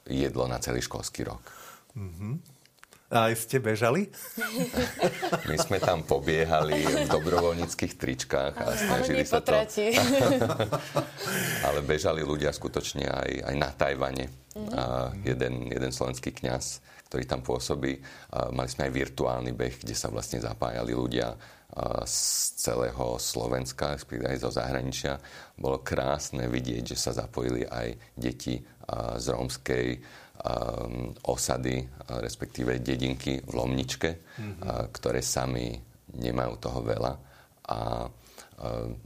jedlo 0.09 0.45
na 0.47 0.63
celý 0.63 0.79
školský 0.79 1.27
rok. 1.27 1.43
Mm-hmm. 1.99 2.54
A 3.15 3.31
aj 3.31 3.47
ste 3.47 3.63
bežali? 3.63 4.11
My 5.49 5.55
sme 5.55 5.79
tam 5.79 6.03
pobiehali 6.03 6.83
v 6.83 7.07
dobrovoľníckých 7.07 7.95
tričkách 7.95 8.55
a 8.59 8.75
snažili 8.75 9.23
sa 9.23 9.39
to. 9.39 9.55
Ale 11.71 11.79
bežali 11.87 12.27
ľudia 12.27 12.51
skutočne 12.51 13.07
aj, 13.07 13.31
aj 13.47 13.55
na 13.55 13.71
Tajvane. 13.71 14.27
Mm-hmm. 14.59 14.75
A 14.75 14.83
jeden, 15.23 15.71
jeden 15.71 15.95
slovenský 15.95 16.35
kňaz, 16.35 16.83
ktorý 17.07 17.31
tam 17.31 17.47
pôsobí. 17.47 18.03
A 18.35 18.51
mali 18.51 18.67
sme 18.67 18.91
aj 18.91 18.99
virtuálny 18.99 19.55
beh, 19.55 19.87
kde 19.87 19.95
sa 19.95 20.11
vlastne 20.11 20.43
zapájali 20.43 20.91
ľudia 20.91 21.39
z 22.07 22.19
celého 22.55 23.19
Slovenska, 23.19 23.99
aj 23.99 24.37
zo 24.39 24.51
zahraničia. 24.51 25.19
Bolo 25.59 25.83
krásne 25.83 26.47
vidieť, 26.47 26.95
že 26.95 26.99
sa 26.99 27.11
zapojili 27.15 27.67
aj 27.67 27.99
deti 28.15 28.63
z 29.19 29.27
rómskej 29.27 29.87
osady, 31.25 31.89
respektíve 32.21 32.77
dedinky 32.85 33.41
v 33.41 33.53
Lomničke, 33.57 34.11
mm-hmm. 34.13 34.93
ktoré 34.93 35.25
sami 35.25 35.73
nemajú 36.21 36.53
toho 36.61 36.81
veľa 36.85 37.13
a 37.65 38.05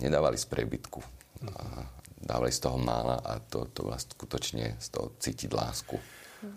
nedávali 0.03 0.35
z 0.35 0.47
prebytku. 0.51 0.99
Mm-hmm. 0.99 1.85
Dávali 2.19 2.51
z 2.51 2.61
toho 2.67 2.77
mála 2.83 3.23
a 3.23 3.39
to, 3.39 3.71
to 3.71 3.87
vlastne 3.87 4.19
skutočne 4.19 4.65
z 4.83 4.89
toho 4.91 5.15
cítiť 5.23 5.51
lásku. 5.55 5.95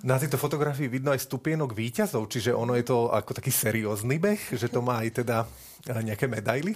Na 0.06 0.18
tejto 0.18 0.38
fotografii 0.38 0.90
vidno 0.90 1.14
aj 1.14 1.26
stupienok 1.26 1.74
výťazov, 1.74 2.30
čiže 2.30 2.54
ono 2.54 2.74
je 2.78 2.86
to 2.86 3.14
ako 3.14 3.38
taký 3.38 3.54
seriózny 3.54 4.18
beh, 4.18 4.58
že 4.58 4.70
to 4.70 4.82
má 4.82 5.02
aj 5.06 5.22
teda 5.22 5.46
nejaké 6.02 6.26
medaily? 6.26 6.74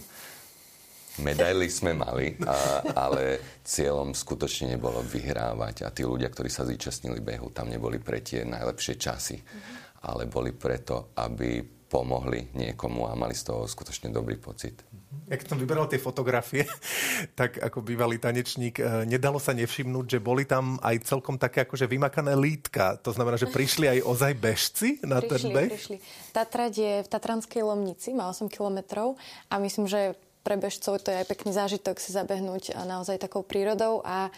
Medaily 1.15 1.71
sme 1.71 1.95
mali, 1.95 2.35
a, 2.43 2.83
ale 3.07 3.39
cieľom 3.63 4.11
skutočne 4.11 4.75
nebolo 4.75 4.99
vyhrávať 4.99 5.87
a 5.87 5.89
tí 5.91 6.03
ľudia, 6.03 6.27
ktorí 6.27 6.51
sa 6.51 6.67
zúčastnili 6.67 7.23
behu, 7.23 7.55
tam 7.55 7.71
neboli 7.71 8.03
pre 8.03 8.19
tie 8.19 8.43
najlepšie 8.43 8.99
časy, 8.99 9.39
mm-hmm. 9.39 10.03
ale 10.11 10.27
boli 10.27 10.51
preto, 10.51 11.15
aby 11.15 11.63
pomohli 11.85 12.51
niekomu 12.51 13.07
a 13.07 13.15
mali 13.15 13.31
z 13.31 13.47
toho 13.47 13.63
skutočne 13.63 14.11
dobrý 14.11 14.35
pocit. 14.35 14.83
Jak 15.25 15.47
som 15.47 15.57
vyberal 15.57 15.87
tie 15.87 15.97
fotografie, 15.97 16.67
tak 17.39 17.57
ako 17.57 17.81
bývalý 17.81 18.19
tanečník, 18.19 18.77
e, 18.77 19.07
nedalo 19.07 19.39
sa 19.39 19.55
nevšimnúť, 19.55 20.05
že 20.05 20.19
boli 20.19 20.43
tam 20.43 20.75
aj 20.83 21.07
celkom 21.07 21.39
také 21.39 21.63
akože 21.63 21.87
vymakané 21.87 22.35
lítka. 22.35 22.99
To 23.01 23.15
znamená, 23.15 23.39
že 23.39 23.49
prišli 23.49 23.89
aj 23.89 23.99
ozaj 24.03 24.33
bežci 24.35 24.89
na 25.07 25.23
prišli, 25.23 25.31
ten 25.31 25.41
beh? 25.55 25.69
Prišli. 25.71 25.97
Tatrať 26.35 26.73
je 26.75 26.93
v 27.01 27.07
Tatranskej 27.07 27.63
Lomnici, 27.63 28.11
má 28.11 28.27
8 28.29 28.51
kilometrov 28.51 29.15
a 29.49 29.55
myslím, 29.63 29.87
že 29.87 30.19
pre 30.45 30.61
bežcov 30.61 31.01
to 31.01 31.09
je 31.09 31.25
aj 31.25 31.27
pekný 31.27 31.57
zážitok 31.57 31.97
si 31.97 32.13
zabehnúť 32.13 32.77
naozaj 32.85 33.17
takou 33.17 33.41
prírodou 33.41 34.05
a, 34.05 34.29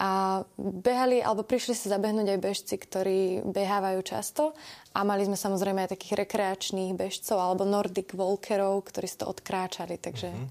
a 0.00 0.40
behali, 0.56 1.20
alebo 1.20 1.44
prišli 1.44 1.76
si 1.76 1.92
zabehnúť 1.92 2.32
aj 2.32 2.40
bežci, 2.40 2.74
ktorí 2.80 3.44
behávajú 3.44 4.00
často 4.00 4.56
a 4.96 5.04
mali 5.04 5.28
sme 5.28 5.36
samozrejme 5.36 5.84
aj 5.84 5.92
takých 6.00 6.24
rekreačných 6.24 6.96
bežcov 6.96 7.36
alebo 7.36 7.68
nordic 7.68 8.16
walkerov, 8.16 8.88
ktorí 8.88 9.04
si 9.04 9.20
to 9.20 9.28
odkráčali, 9.28 10.00
takže 10.00 10.32
mm-hmm. 10.32 10.48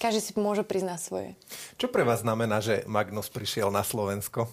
každý 0.00 0.20
si 0.24 0.32
môže 0.40 0.64
priznať 0.64 0.98
svoje. 1.04 1.30
Čo 1.76 1.92
pre 1.92 2.08
vás 2.08 2.24
znamená, 2.24 2.64
že 2.64 2.88
Magnus 2.88 3.28
prišiel 3.28 3.68
na 3.68 3.84
Slovensko? 3.84 4.48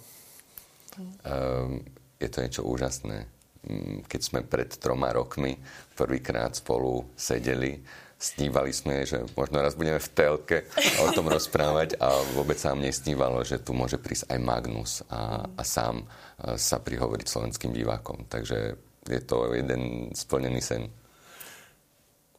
Um, 1.00 1.86
je 2.20 2.28
to 2.28 2.44
niečo 2.44 2.68
úžasné. 2.68 3.30
Mm, 3.68 4.04
keď 4.10 4.22
sme 4.22 4.40
pred 4.44 4.70
troma 4.76 5.14
rokmi 5.14 5.56
prvýkrát 5.94 6.58
spolu 6.58 7.06
sedeli 7.14 7.80
snívali 8.18 8.74
sme, 8.74 9.06
že 9.06 9.22
možno 9.38 9.62
raz 9.62 9.78
budeme 9.78 10.02
v 10.02 10.10
telke 10.10 10.58
o 11.06 11.14
tom 11.14 11.30
rozprávať 11.36 12.02
a 12.02 12.10
vôbec 12.34 12.58
sa 12.58 12.74
nám 12.74 12.86
nesnívalo, 12.86 13.46
že 13.46 13.62
tu 13.62 13.78
môže 13.78 14.02
prísť 14.02 14.34
aj 14.34 14.40
Magnus 14.42 14.92
a, 15.08 15.46
a 15.46 15.64
sám 15.64 16.10
sa 16.58 16.78
prihovoriť 16.82 17.26
slovenským 17.30 17.74
divákom. 17.74 18.26
Takže 18.26 18.78
je 19.08 19.22
to 19.22 19.54
jeden 19.54 20.12
splnený 20.18 20.62
sen. 20.62 20.90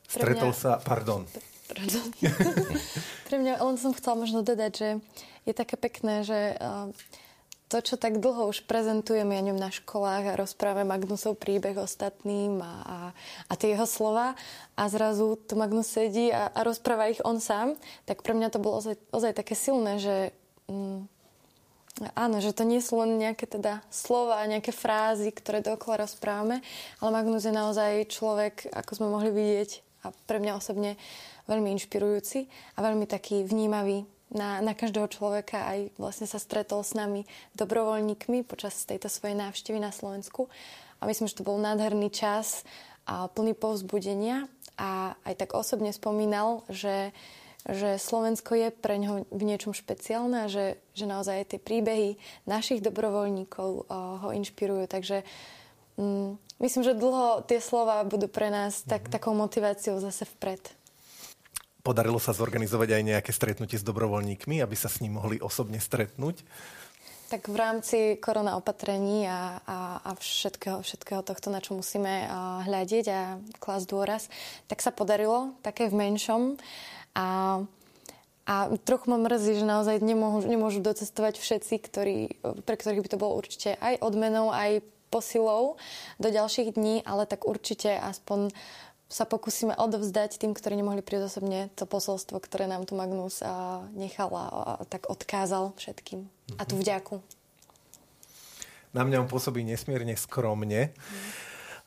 Stretol 0.09 0.51
sa, 0.51 0.83
pardon. 0.83 1.25
Pre 3.29 3.37
mňa, 3.37 3.61
len 3.61 3.77
som 3.77 3.93
chcela 3.93 4.17
možno 4.17 4.41
dodať, 4.41 4.73
že 4.73 4.89
je 5.45 5.53
také 5.55 5.77
pekné, 5.77 6.25
že 6.25 6.57
to, 7.69 7.85
čo 7.85 8.01
tak 8.01 8.17
dlho 8.17 8.49
už 8.49 8.65
prezentujem 8.65 9.29
ja 9.29 9.45
ňom 9.45 9.61
na 9.61 9.69
školách 9.69 10.33
a 10.33 10.39
rozprávam 10.41 10.89
Magnusov 10.89 11.37
príbeh 11.37 11.77
ostatným 11.77 12.65
a, 12.65 12.73
a, 12.81 12.99
a 13.45 13.53
tie 13.61 13.77
jeho 13.77 13.85
slova. 13.85 14.33
A 14.73 14.89
zrazu 14.89 15.37
tu 15.37 15.53
Magnus 15.53 15.93
sedí 15.93 16.33
a, 16.33 16.49
a 16.49 16.61
rozpráva 16.65 17.13
ich 17.13 17.21
on 17.29 17.45
sám, 17.45 17.77
tak 18.09 18.25
pre 18.25 18.33
mňa 18.33 18.49
to 18.49 18.59
bolo 18.59 18.81
ozaj, 18.81 18.97
ozaj 19.13 19.37
také 19.37 19.53
silné, 19.53 20.01
že 20.01 20.33
mm, 20.73 21.05
áno, 22.17 22.41
že 22.41 22.57
to 22.57 22.65
nie 22.65 22.81
sú 22.81 23.05
len 23.05 23.21
nejaké 23.21 23.45
teda 23.45 23.85
slova, 23.93 24.49
nejaké 24.49 24.73
frázy, 24.73 25.29
ktoré 25.29 25.61
dookola 25.61 26.09
rozprávame, 26.09 26.65
ale 27.05 27.11
Magnus 27.13 27.45
je 27.45 27.53
naozaj 27.53 28.09
človek, 28.09 28.73
ako 28.73 28.91
sme 28.97 29.13
mohli 29.13 29.29
vidieť 29.29 29.71
a 30.09 30.15
pre 30.25 30.41
mňa 30.41 30.57
osobne 30.57 30.97
veľmi 31.51 31.69
inšpirujúci 31.77 32.49
a 32.77 32.79
veľmi 32.81 33.05
taký 33.05 33.45
vnímavý 33.45 34.09
na, 34.29 34.61
na 34.61 34.77
každého 34.77 35.09
človeka, 35.09 35.65
aj 35.65 35.79
vlastne 35.97 36.29
sa 36.29 36.37
stretol 36.37 36.85
s 36.85 36.93
nami 36.93 37.25
dobrovoľníkmi 37.57 38.45
počas 38.45 38.85
tejto 38.85 39.09
svojej 39.09 39.37
návštevy 39.37 39.81
na 39.81 39.89
Slovensku. 39.89 40.53
A 41.01 41.07
myslím, 41.07 41.31
že 41.31 41.39
to 41.41 41.47
bol 41.47 41.57
nádherný 41.57 42.13
čas 42.13 42.67
a 43.09 43.31
plný 43.31 43.57
povzbudenia. 43.57 44.51
A 44.79 45.19
aj 45.27 45.35
tak 45.43 45.51
osobne 45.59 45.91
spomínal, 45.91 46.63
že, 46.71 47.11
že 47.67 47.99
Slovensko 47.99 48.55
je 48.55 48.69
pre 48.71 49.01
ňoho 49.01 49.27
v 49.27 49.43
niečom 49.43 49.75
špeciálne 49.75 50.47
a 50.47 50.53
že, 50.53 50.79
že 50.95 51.09
naozaj 51.09 51.57
tie 51.57 51.59
príbehy 51.59 52.15
našich 52.47 52.85
dobrovoľníkov 52.85 53.91
ho 53.91 54.29
inšpirujú. 54.31 54.87
Takže 54.87 55.27
mm, 55.99 56.39
myslím, 56.63 56.83
že 56.87 56.95
dlho 56.95 57.43
tie 57.49 57.59
slova 57.59 58.07
budú 58.07 58.31
pre 58.31 58.55
nás 58.55 58.87
tak, 58.87 59.11
takou 59.11 59.35
motiváciou 59.35 59.99
zase 59.99 60.29
vpred. 60.39 60.63
Podarilo 61.83 62.19
sa 62.19 62.35
zorganizovať 62.35 62.99
aj 62.99 63.03
nejaké 63.03 63.31
stretnutie 63.31 63.79
s 63.79 63.87
dobrovoľníkmi, 63.87 64.59
aby 64.61 64.77
sa 64.77 64.91
s 64.91 64.99
ním 64.99 65.17
mohli 65.17 65.39
osobne 65.39 65.79
stretnúť? 65.79 66.43
Tak 67.29 67.53
v 67.53 67.57
rámci 67.61 67.99
korona 68.17 68.57
opatrení 68.57 69.29
a, 69.29 69.61
a, 69.69 69.79
a 70.01 70.11
všetkého, 70.17 70.81
všetkého 70.81 71.21
tohto, 71.21 71.53
na 71.53 71.61
čo 71.61 71.77
musíme 71.77 72.25
hľadiť 72.65 73.05
a 73.13 73.37
klásť 73.61 73.85
dôraz, 73.85 74.33
tak 74.65 74.81
sa 74.81 74.89
podarilo 74.89 75.53
také 75.61 75.93
v 75.93 76.09
menšom. 76.09 76.57
A, 77.13 77.61
a 78.49 78.55
trochu 78.81 79.13
ma 79.13 79.21
mrzí, 79.21 79.61
že 79.61 79.69
naozaj 79.69 80.01
nemôžu, 80.01 80.49
nemôžu 80.49 80.81
docestovať 80.81 81.37
všetci, 81.37 81.75
ktorí, 81.85 82.19
pre 82.65 82.81
ktorých 82.81 83.05
by 83.05 83.11
to 83.13 83.21
bolo 83.21 83.37
určite 83.37 83.77
aj 83.77 84.01
odmenou, 84.01 84.49
aj 84.49 84.81
posilou 85.13 85.77
do 86.17 86.29
ďalších 86.29 86.81
dní, 86.81 87.05
ale 87.05 87.29
tak 87.29 87.45
určite 87.45 87.93
aspoň 87.93 88.53
sa 89.09 89.25
pokúsime 89.25 89.73
odovzdať 89.73 90.37
tým, 90.37 90.53
ktorí 90.53 90.77
nemohli 90.77 91.01
prísť 91.01 91.33
osobne 91.33 91.73
to 91.73 91.89
posolstvo, 91.89 92.37
ktoré 92.45 92.69
nám 92.69 92.85
tu 92.85 92.93
Magnus 92.93 93.41
nechal 93.97 94.29
a, 94.37 94.45
a 94.77 94.85
tak 94.85 95.09
odkázal 95.09 95.73
všetkým. 95.81 96.29
Mm-hmm. 96.29 96.61
A 96.61 96.63
tú 96.69 96.77
vďaku. 96.77 97.17
Na 98.93 99.09
mňa 99.09 99.25
on 99.25 99.29
pôsobí 99.29 99.65
nesmierne 99.65 100.13
skromne 100.17 100.93
mm. 100.93 101.29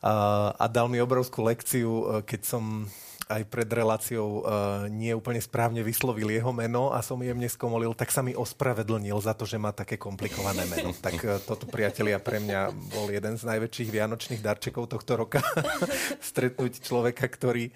a, 0.06 0.14
a 0.58 0.66
dal 0.66 0.90
mi 0.90 0.98
obrovskú 1.02 1.46
lekciu, 1.46 2.26
keď 2.26 2.42
som 2.42 2.90
aj 3.32 3.44
pred 3.48 3.70
reláciou 3.72 4.44
uh, 4.44 4.86
nie 4.92 5.16
úplne 5.16 5.40
správne 5.40 5.80
vyslovil 5.80 6.28
jeho 6.28 6.52
meno 6.52 6.92
a 6.92 7.00
som 7.00 7.16
jemne 7.24 7.48
skomolil, 7.48 7.96
tak 7.96 8.12
sa 8.12 8.20
mi 8.20 8.36
ospravedlnil 8.36 9.16
za 9.24 9.32
to, 9.32 9.48
že 9.48 9.56
má 9.56 9.72
také 9.72 9.96
komplikované 9.96 10.68
meno. 10.68 10.92
Tak 11.02 11.18
uh, 11.24 11.40
toto, 11.42 11.66
priatelia, 11.66 12.20
pre 12.20 12.44
mňa 12.44 12.76
bol 12.92 13.08
jeden 13.10 13.40
z 13.40 13.44
najväčších 13.48 13.90
vianočných 13.90 14.44
darčekov 14.44 14.92
tohto 14.92 15.16
roka. 15.18 15.40
Stretnúť 16.30 16.84
človeka, 16.84 17.26
ktorý 17.26 17.72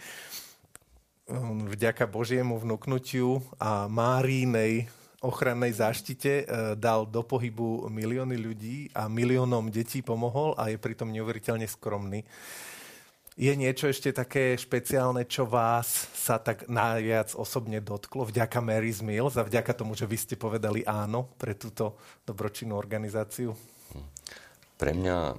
um, 1.32 1.66
vďaka 1.72 2.06
Božiemu 2.06 2.60
vnúknutiu 2.60 3.40
a 3.58 3.88
Márínej 3.88 4.92
ochrannej 5.24 5.74
záštite 5.74 6.46
uh, 6.46 6.46
dal 6.78 7.08
do 7.08 7.26
pohybu 7.26 7.90
milióny 7.90 8.36
ľudí 8.38 8.78
a 8.94 9.10
miliónom 9.10 9.74
detí 9.74 10.06
pomohol 10.06 10.54
a 10.60 10.70
je 10.70 10.78
pritom 10.78 11.10
neuveriteľne 11.10 11.66
skromný. 11.66 12.22
Je 13.36 13.52
niečo 13.52 13.92
ešte 13.92 14.16
také 14.16 14.56
špeciálne, 14.56 15.28
čo 15.28 15.44
vás 15.44 16.08
sa 16.16 16.40
tak 16.40 16.72
najviac 16.72 17.36
osobne 17.36 17.84
dotklo 17.84 18.24
vďaka 18.24 18.64
Mary's 18.64 19.04
Mills 19.04 19.36
a 19.36 19.44
vďaka 19.44 19.76
tomu, 19.76 19.92
že 19.92 20.08
vy 20.08 20.16
ste 20.16 20.40
povedali 20.40 20.88
áno 20.88 21.28
pre 21.36 21.52
túto 21.52 22.00
dobročinnú 22.24 22.80
organizáciu? 22.80 23.52
Pre 24.80 24.92
mňa 24.96 25.36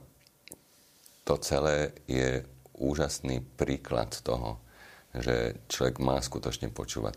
to 1.24 1.34
celé 1.40 1.97
je 2.05 2.44
úžasný 2.76 3.40
príklad 3.57 4.12
toho, 4.20 4.61
že 5.16 5.57
človek 5.64 5.97
má 5.97 6.20
skutočne 6.20 6.68
počúvať 6.68 7.16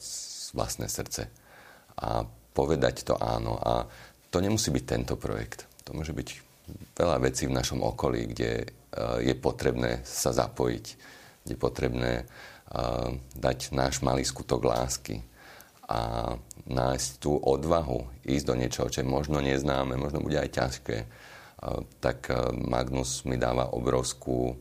vlastné 0.55 0.87
srdce 0.87 1.27
a 1.99 2.23
povedať 2.55 3.03
to 3.03 3.19
áno. 3.19 3.59
A 3.59 3.83
to 4.31 4.39
nemusí 4.39 4.71
byť 4.71 4.85
tento 4.87 5.19
projekt. 5.19 5.67
To 5.83 5.91
môže 5.91 6.15
byť 6.15 6.29
veľa 6.95 7.19
vecí 7.19 7.51
v 7.51 7.57
našom 7.59 7.83
okolí, 7.83 8.31
kde 8.31 8.78
je 9.21 9.33
potrebné 9.37 10.01
sa 10.01 10.33
zapojiť, 10.33 10.85
je 11.49 11.57
potrebné 11.57 12.23
eh, 12.23 13.09
dať 13.37 13.73
náš 13.73 14.01
malý 14.05 14.25
skutok 14.25 14.65
lásky 14.65 15.21
a 15.89 16.33
nájsť 16.69 17.09
tú 17.17 17.33
odvahu, 17.33 18.05
ísť 18.21 18.45
do 18.45 18.53
niečoho, 18.53 18.93
čo 18.93 19.01
možno 19.01 19.41
neznáme, 19.41 19.97
možno 19.97 20.21
bude 20.21 20.37
aj 20.37 20.49
ťažké, 20.53 20.97
eh, 21.01 21.07
tak 22.01 22.29
Magnus 22.53 23.25
mi 23.25 23.37
dáva 23.37 23.73
obrovskú 23.73 24.53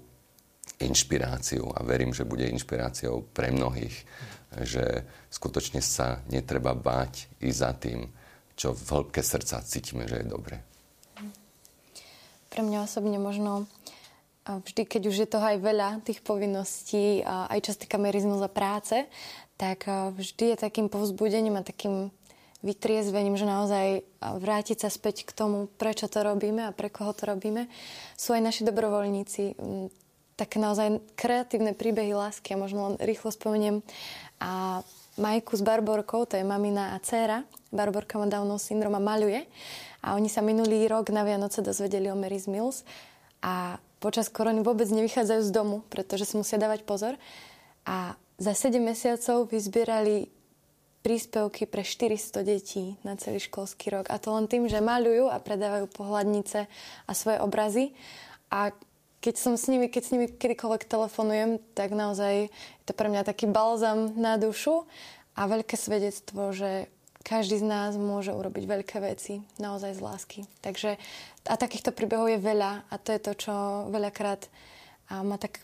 inšpiráciu 0.78 1.74
a 1.74 1.82
verím, 1.82 2.14
že 2.14 2.28
bude 2.28 2.46
inšpiráciou 2.46 3.26
pre 3.34 3.50
mnohých, 3.50 3.96
že 4.62 5.04
skutočne 5.28 5.82
sa 5.82 6.22
netreba 6.30 6.72
báť 6.72 7.26
ísť 7.42 7.58
za 7.58 7.72
tým, 7.74 8.06
čo 8.54 8.74
v 8.74 8.86
hĺbke 8.90 9.22
srdca 9.22 9.62
cítime, 9.66 10.06
že 10.06 10.22
je 10.22 10.26
dobre. 10.26 10.62
Pre 12.48 12.62
mňa 12.64 12.88
osobne 12.88 13.20
možno 13.20 13.68
vždy, 14.48 14.88
keď 14.88 15.02
už 15.12 15.16
je 15.20 15.28
toho 15.28 15.44
aj 15.44 15.58
veľa, 15.60 16.00
tých 16.00 16.24
povinností, 16.24 17.20
a 17.20 17.52
aj 17.52 17.68
čo 17.68 17.70
sa 17.76 17.82
týka 17.84 18.00
merizmu 18.00 18.40
za 18.40 18.48
práce, 18.48 19.04
tak 19.60 19.84
vždy 19.88 20.54
je 20.54 20.56
takým 20.56 20.88
povzbudením 20.88 21.60
a 21.60 21.66
takým 21.66 22.08
vytriezvením, 22.58 23.38
že 23.38 23.46
naozaj 23.46 23.86
vrátiť 24.18 24.82
sa 24.82 24.90
späť 24.90 25.28
k 25.28 25.30
tomu, 25.30 25.70
prečo 25.78 26.10
to 26.10 26.26
robíme 26.26 26.66
a 26.66 26.74
pre 26.74 26.90
koho 26.90 27.14
to 27.14 27.26
robíme, 27.26 27.70
sú 28.18 28.34
aj 28.34 28.42
naši 28.42 28.62
dobrovoľníci. 28.66 29.54
Tak 30.38 30.58
naozaj 30.58 31.02
kreatívne 31.18 31.74
príbehy 31.74 32.14
lásky 32.14 32.54
a 32.54 32.60
možno 32.62 32.94
len 32.94 32.94
rýchlo 33.02 33.30
spomeniem 33.34 33.82
a 34.38 34.82
Majku 35.18 35.58
s 35.58 35.66
Barborkou, 35.66 36.30
to 36.30 36.38
je 36.38 36.46
mamina 36.46 36.94
a 36.94 37.02
dcéra. 37.02 37.42
Barborka 37.74 38.22
má 38.22 38.30
Downov 38.30 38.62
syndrom 38.62 38.94
a 38.94 39.02
maľuje. 39.02 39.50
A 40.06 40.14
oni 40.14 40.30
sa 40.30 40.46
minulý 40.46 40.86
rok 40.86 41.10
na 41.10 41.26
Vianoce 41.26 41.58
dozvedeli 41.58 42.06
o 42.06 42.14
Mary's 42.14 42.46
Mills 42.46 42.86
a 43.42 43.82
počas 43.98 44.30
korony 44.30 44.62
vôbec 44.62 44.86
nevychádzajú 44.90 45.42
z 45.42 45.50
domu, 45.54 45.82
pretože 45.90 46.26
si 46.26 46.34
musia 46.38 46.58
dávať 46.58 46.86
pozor. 46.86 47.14
A 47.86 48.14
za 48.38 48.54
7 48.54 48.78
mesiacov 48.78 49.50
vyzbierali 49.50 50.30
príspevky 51.02 51.66
pre 51.66 51.86
400 51.86 52.42
detí 52.42 52.98
na 53.06 53.14
celý 53.18 53.38
školský 53.42 53.94
rok. 53.94 54.06
A 54.10 54.18
to 54.18 54.34
len 54.34 54.50
tým, 54.50 54.66
že 54.66 54.82
maľujú 54.82 55.30
a 55.30 55.42
predávajú 55.42 55.86
pohľadnice 55.90 56.68
a 57.06 57.12
svoje 57.14 57.38
obrazy. 57.38 57.94
A 58.50 58.74
keď 59.18 59.34
som 59.34 59.54
s 59.58 59.66
nimi, 59.66 59.90
keď 59.90 60.02
s 60.04 60.12
nimi 60.14 60.26
kedykoľvek 60.30 60.86
telefonujem, 60.86 61.58
tak 61.74 61.90
naozaj 61.94 62.50
je 62.50 62.84
to 62.86 62.94
pre 62.94 63.10
mňa 63.10 63.26
taký 63.26 63.50
balzam 63.50 64.14
na 64.14 64.38
dušu 64.38 64.86
a 65.34 65.46
veľké 65.46 65.74
svedectvo, 65.74 66.54
že 66.54 66.90
každý 67.28 67.60
z 67.60 67.68
nás 67.68 67.92
môže 68.00 68.32
urobiť 68.32 68.64
veľké 68.64 69.04
veci 69.04 69.44
naozaj 69.60 69.92
z 69.92 70.00
lásky. 70.00 70.40
Takže 70.64 70.96
a 71.44 71.54
takýchto 71.60 71.92
príbehov 71.92 72.32
je 72.32 72.40
veľa 72.40 72.88
a 72.88 72.94
to 72.96 73.12
je 73.12 73.20
to, 73.20 73.32
čo 73.36 73.54
veľakrát 73.92 74.48
a 75.12 75.20
ma 75.20 75.36
tak 75.36 75.60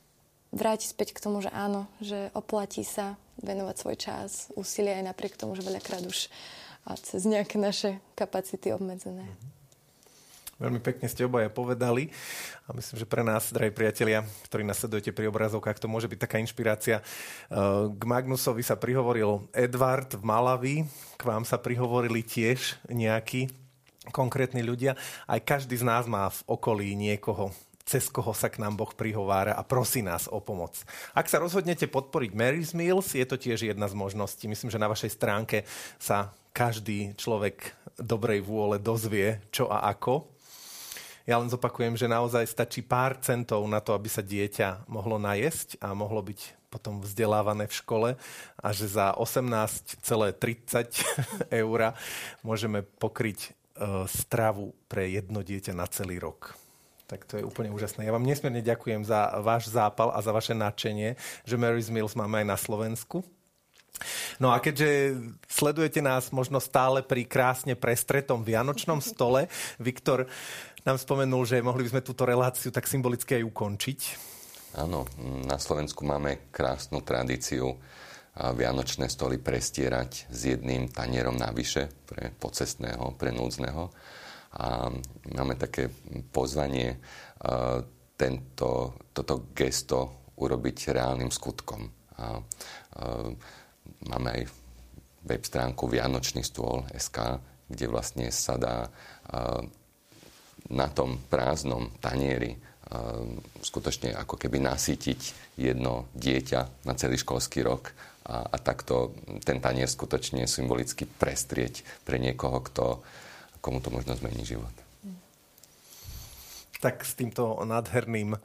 vráti 0.52 0.84
späť 0.84 1.16
k 1.16 1.24
tomu, 1.24 1.40
že 1.40 1.48
áno, 1.48 1.88
že 2.04 2.28
oplatí 2.36 2.84
sa 2.84 3.16
venovať 3.40 3.76
svoj 3.80 3.96
čas, 3.96 4.30
úsilie 4.54 4.92
aj 4.92 5.08
napriek 5.08 5.40
tomu, 5.40 5.56
že 5.56 5.64
veľakrát 5.64 6.04
už 6.04 6.28
a 6.84 7.00
cez 7.00 7.24
nejaké 7.24 7.56
naše 7.56 7.96
kapacity 8.12 8.68
obmedzené. 8.68 9.24
Mm-hmm. 9.24 9.53
Veľmi 10.54 10.78
pekne 10.78 11.10
ste 11.10 11.26
obaja 11.26 11.50
povedali 11.50 12.14
a 12.64 12.72
myslím, 12.72 13.02
že 13.02 13.10
pre 13.10 13.26
nás, 13.26 13.50
drahí 13.50 13.74
priatelia, 13.74 14.22
ktorí 14.46 14.62
nasledujete 14.62 15.10
pri 15.10 15.26
obrazovkách, 15.26 15.82
to 15.82 15.90
môže 15.90 16.06
byť 16.06 16.18
taká 16.18 16.38
inšpirácia. 16.38 17.02
K 17.90 18.02
Magnusovi 18.06 18.62
sa 18.62 18.78
prihovoril 18.78 19.50
Edward 19.50 20.14
v 20.14 20.22
Malavi, 20.22 20.76
k 21.18 21.22
vám 21.26 21.42
sa 21.42 21.58
prihovorili 21.58 22.22
tiež 22.22 22.78
nejakí 22.86 23.50
konkrétni 24.14 24.62
ľudia. 24.62 24.94
Aj 25.26 25.40
každý 25.42 25.74
z 25.80 25.84
nás 25.84 26.06
má 26.06 26.30
v 26.30 26.40
okolí 26.46 26.94
niekoho, 26.94 27.50
cez 27.84 28.08
koho 28.08 28.32
sa 28.32 28.48
k 28.48 28.62
nám 28.62 28.80
Boh 28.80 28.92
prihovára 28.94 29.56
a 29.56 29.62
prosí 29.64 30.00
nás 30.00 30.30
o 30.30 30.40
pomoc. 30.40 30.76
Ak 31.12 31.28
sa 31.28 31.40
rozhodnete 31.40 31.84
podporiť 31.90 32.30
Mary's 32.32 32.72
Mills, 32.72 33.12
je 33.12 33.26
to 33.28 33.36
tiež 33.36 33.68
jedna 33.68 33.90
z 33.90 33.96
možností. 33.96 34.48
Myslím, 34.48 34.72
že 34.72 34.80
na 34.80 34.88
vašej 34.88 35.12
stránke 35.12 35.68
sa 36.00 36.32
každý 36.54 37.12
človek 37.18 37.76
dobrej 37.98 38.40
vôle 38.44 38.80
dozvie, 38.80 39.42
čo 39.52 39.68
a 39.68 39.88
ako. 39.90 40.33
Ja 41.24 41.40
len 41.40 41.48
zopakujem, 41.48 41.96
že 41.96 42.04
naozaj 42.04 42.44
stačí 42.44 42.84
pár 42.84 43.16
centov 43.24 43.64
na 43.64 43.80
to, 43.80 43.96
aby 43.96 44.12
sa 44.12 44.20
dieťa 44.20 44.84
mohlo 44.92 45.16
najesť 45.16 45.80
a 45.80 45.96
mohlo 45.96 46.20
byť 46.20 46.68
potom 46.68 47.00
vzdelávané 47.00 47.64
v 47.64 47.78
škole 47.80 48.10
a 48.60 48.66
že 48.76 48.92
za 48.92 49.16
18,30 49.16 50.04
eur 51.64 51.80
môžeme 52.44 52.84
pokryť 52.84 53.38
e, 53.40 53.50
stravu 54.04 54.76
pre 54.84 55.08
jedno 55.08 55.40
dieťa 55.40 55.72
na 55.72 55.88
celý 55.88 56.20
rok. 56.20 56.52
Tak 57.08 57.24
to 57.24 57.40
je 57.40 57.46
úplne 57.46 57.72
úžasné. 57.72 58.04
Ja 58.04 58.12
vám 58.12 58.28
nesmierne 58.28 58.60
ďakujem 58.60 59.08
za 59.08 59.38
váš 59.40 59.72
zápal 59.72 60.12
a 60.12 60.20
za 60.20 60.28
vaše 60.34 60.52
nadšenie, 60.52 61.16
že 61.48 61.56
Mary's 61.56 61.88
Mills 61.88 62.12
máme 62.12 62.44
aj 62.44 62.46
na 62.52 62.58
Slovensku. 62.60 63.24
No 64.42 64.50
a 64.50 64.58
keďže 64.58 65.14
sledujete 65.46 66.02
nás 66.02 66.34
možno 66.34 66.58
stále 66.58 67.06
pri 67.06 67.22
krásne 67.22 67.78
prestretom 67.78 68.42
vianočnom 68.42 68.98
stole, 68.98 69.46
Viktor 69.78 70.26
nám 70.84 70.96
spomenul, 71.00 71.42
že 71.48 71.64
mohli 71.64 71.84
by 71.84 71.96
sme 71.96 72.06
túto 72.06 72.28
reláciu 72.28 72.68
tak 72.70 72.84
symbolicky 72.84 73.40
aj 73.40 73.48
ukončiť. 73.48 74.00
Áno, 74.78 75.06
na 75.46 75.56
Slovensku 75.56 76.02
máme 76.04 76.50
krásnu 76.50 77.00
tradíciu 77.00 77.78
vianočné 78.34 79.06
stoly 79.06 79.38
prestierať 79.38 80.26
s 80.26 80.40
jedným 80.50 80.90
tanierom 80.90 81.38
navyše 81.38 81.86
pre 82.04 82.34
pocestného, 82.34 83.14
pre 83.14 83.30
núdzneho. 83.30 83.90
A 84.58 84.90
máme 85.34 85.54
také 85.54 85.90
pozvanie 86.34 86.98
tento, 88.18 88.98
toto 89.14 89.34
gesto 89.54 90.30
urobiť 90.34 90.90
reálnym 90.90 91.30
skutkom. 91.30 91.86
A, 92.18 92.24
a 92.24 92.32
Máme 94.04 94.28
aj 94.36 94.42
web 95.24 95.42
stránku 95.44 95.88
Vianočný 95.88 96.44
stôl 96.44 96.84
SK, 96.92 97.40
kde 97.68 97.86
vlastne 97.88 98.28
sa 98.28 98.60
dá 98.60 98.88
na 100.72 100.88
tom 100.88 101.20
prázdnom 101.28 101.92
tanieri 102.00 102.56
skutočne 103.64 104.12
ako 104.14 104.36
keby 104.36 104.60
nasýtiť 104.60 105.20
jedno 105.56 106.06
dieťa 106.14 106.84
na 106.84 106.92
celý 106.94 107.16
školský 107.16 107.64
rok 107.64 107.90
a, 108.28 108.44
a 108.44 108.56
takto 108.60 109.16
ten 109.42 109.58
tanier 109.58 109.88
skutočne 109.88 110.44
symbolicky 110.44 111.08
prestrieť 111.08 111.84
pre 112.04 112.20
niekoho, 112.20 112.60
kto, 112.60 112.84
komu 113.64 113.80
to 113.80 113.88
možno 113.88 114.16
zmení 114.16 114.44
život. 114.44 114.72
Tak 116.80 117.00
s 117.00 117.16
týmto 117.16 117.56
nádherným 117.64 118.36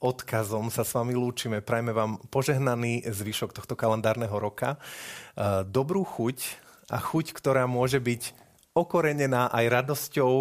odkazom 0.00 0.72
sa 0.72 0.84
s 0.84 0.96
vami 0.96 1.12
lúčime. 1.12 1.60
Prajme 1.60 1.92
vám 1.92 2.20
požehnaný 2.32 3.04
zvyšok 3.04 3.52
tohto 3.52 3.76
kalendárneho 3.76 4.36
roka, 4.36 4.76
e, 4.76 5.64
dobrú 5.68 6.04
chuť 6.04 6.64
a 6.92 7.00
chuť, 7.00 7.36
ktorá 7.36 7.68
môže 7.68 8.00
byť 8.00 8.32
okorenená 8.76 9.48
aj 9.52 9.64
radosťou, 9.72 10.32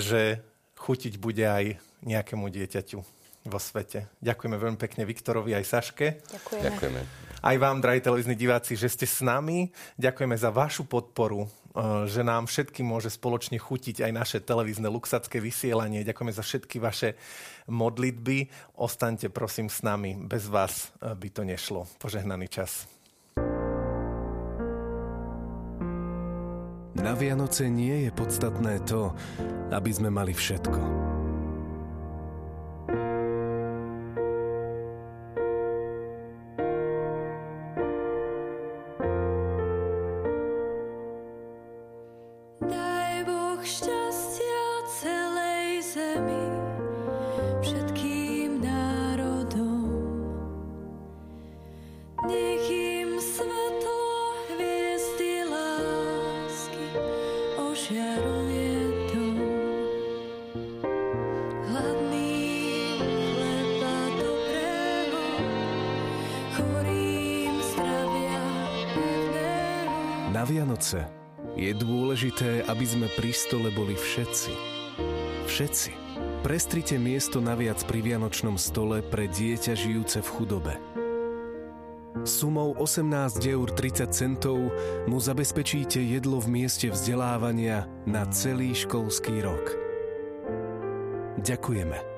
že 0.00 0.40
chutiť 0.82 1.22
bude 1.22 1.46
aj 1.46 1.78
nejakému 2.02 2.50
dieťaťu 2.50 2.98
vo 3.46 3.58
svete. 3.58 4.10
Ďakujeme 4.18 4.58
veľmi 4.58 4.78
pekne 4.78 5.06
Viktorovi 5.06 5.54
aj 5.54 5.64
Saške. 5.66 6.06
Ďakujeme. 6.26 6.62
Ďakujeme. 6.66 7.00
Aj 7.42 7.56
vám, 7.58 7.82
drahí 7.82 7.98
televízni 8.02 8.34
diváci, 8.34 8.74
že 8.74 8.90
ste 8.90 9.06
s 9.06 9.22
nami. 9.22 9.70
Ďakujeme 9.98 10.34
za 10.38 10.50
vašu 10.50 10.86
podporu 10.86 11.50
Eh, 11.72 12.04
že 12.04 12.20
nám 12.20 12.44
všetkým 12.44 12.84
môže 12.84 13.08
spoločne 13.08 13.56
chutiť 13.56 14.04
aj 14.04 14.12
naše 14.12 14.38
televízne 14.44 14.92
luxacké 14.92 15.40
vysielanie. 15.40 16.04
Ďakujeme 16.04 16.32
za 16.36 16.44
všetky 16.44 16.76
vaše 16.76 17.16
modlitby. 17.64 18.52
Ostaňte 18.76 19.32
prosím 19.32 19.72
s 19.72 19.80
nami. 19.80 20.12
Bez 20.20 20.52
vás 20.52 20.92
eh, 21.00 21.16
by 21.16 21.28
to 21.32 21.48
nešlo. 21.48 21.88
Požehnaný 21.96 22.52
čas. 22.52 22.84
Na 27.02 27.18
Vianoce 27.18 27.66
nie 27.66 28.06
je 28.06 28.10
podstatné 28.14 28.86
to, 28.86 29.10
aby 29.74 29.90
sme 29.90 30.06
mali 30.06 30.30
všetko 30.30 31.11
Vianoce 70.82 71.06
je 71.54 71.70
dôležité, 71.78 72.66
aby 72.66 72.82
sme 72.82 73.06
pri 73.14 73.30
stole 73.30 73.70
boli 73.70 73.94
všetci. 73.94 74.50
Všetci. 75.46 75.90
Prestrite 76.42 76.98
miesto 76.98 77.38
naviac 77.38 77.78
pri 77.86 78.02
Vianočnom 78.02 78.58
stole 78.58 78.98
pre 78.98 79.30
dieťa 79.30 79.78
žijúce 79.78 80.18
v 80.26 80.32
chudobe. 80.34 80.74
Sumou 82.26 82.74
18 82.82 83.06
eur 83.46 83.70
30 83.70 84.10
centov 84.10 84.58
mu 85.06 85.22
zabezpečíte 85.22 86.02
jedlo 86.02 86.42
v 86.42 86.50
mieste 86.50 86.90
vzdelávania 86.90 87.86
na 88.02 88.26
celý 88.34 88.74
školský 88.74 89.38
rok. 89.38 89.78
Ďakujeme. 91.38 92.11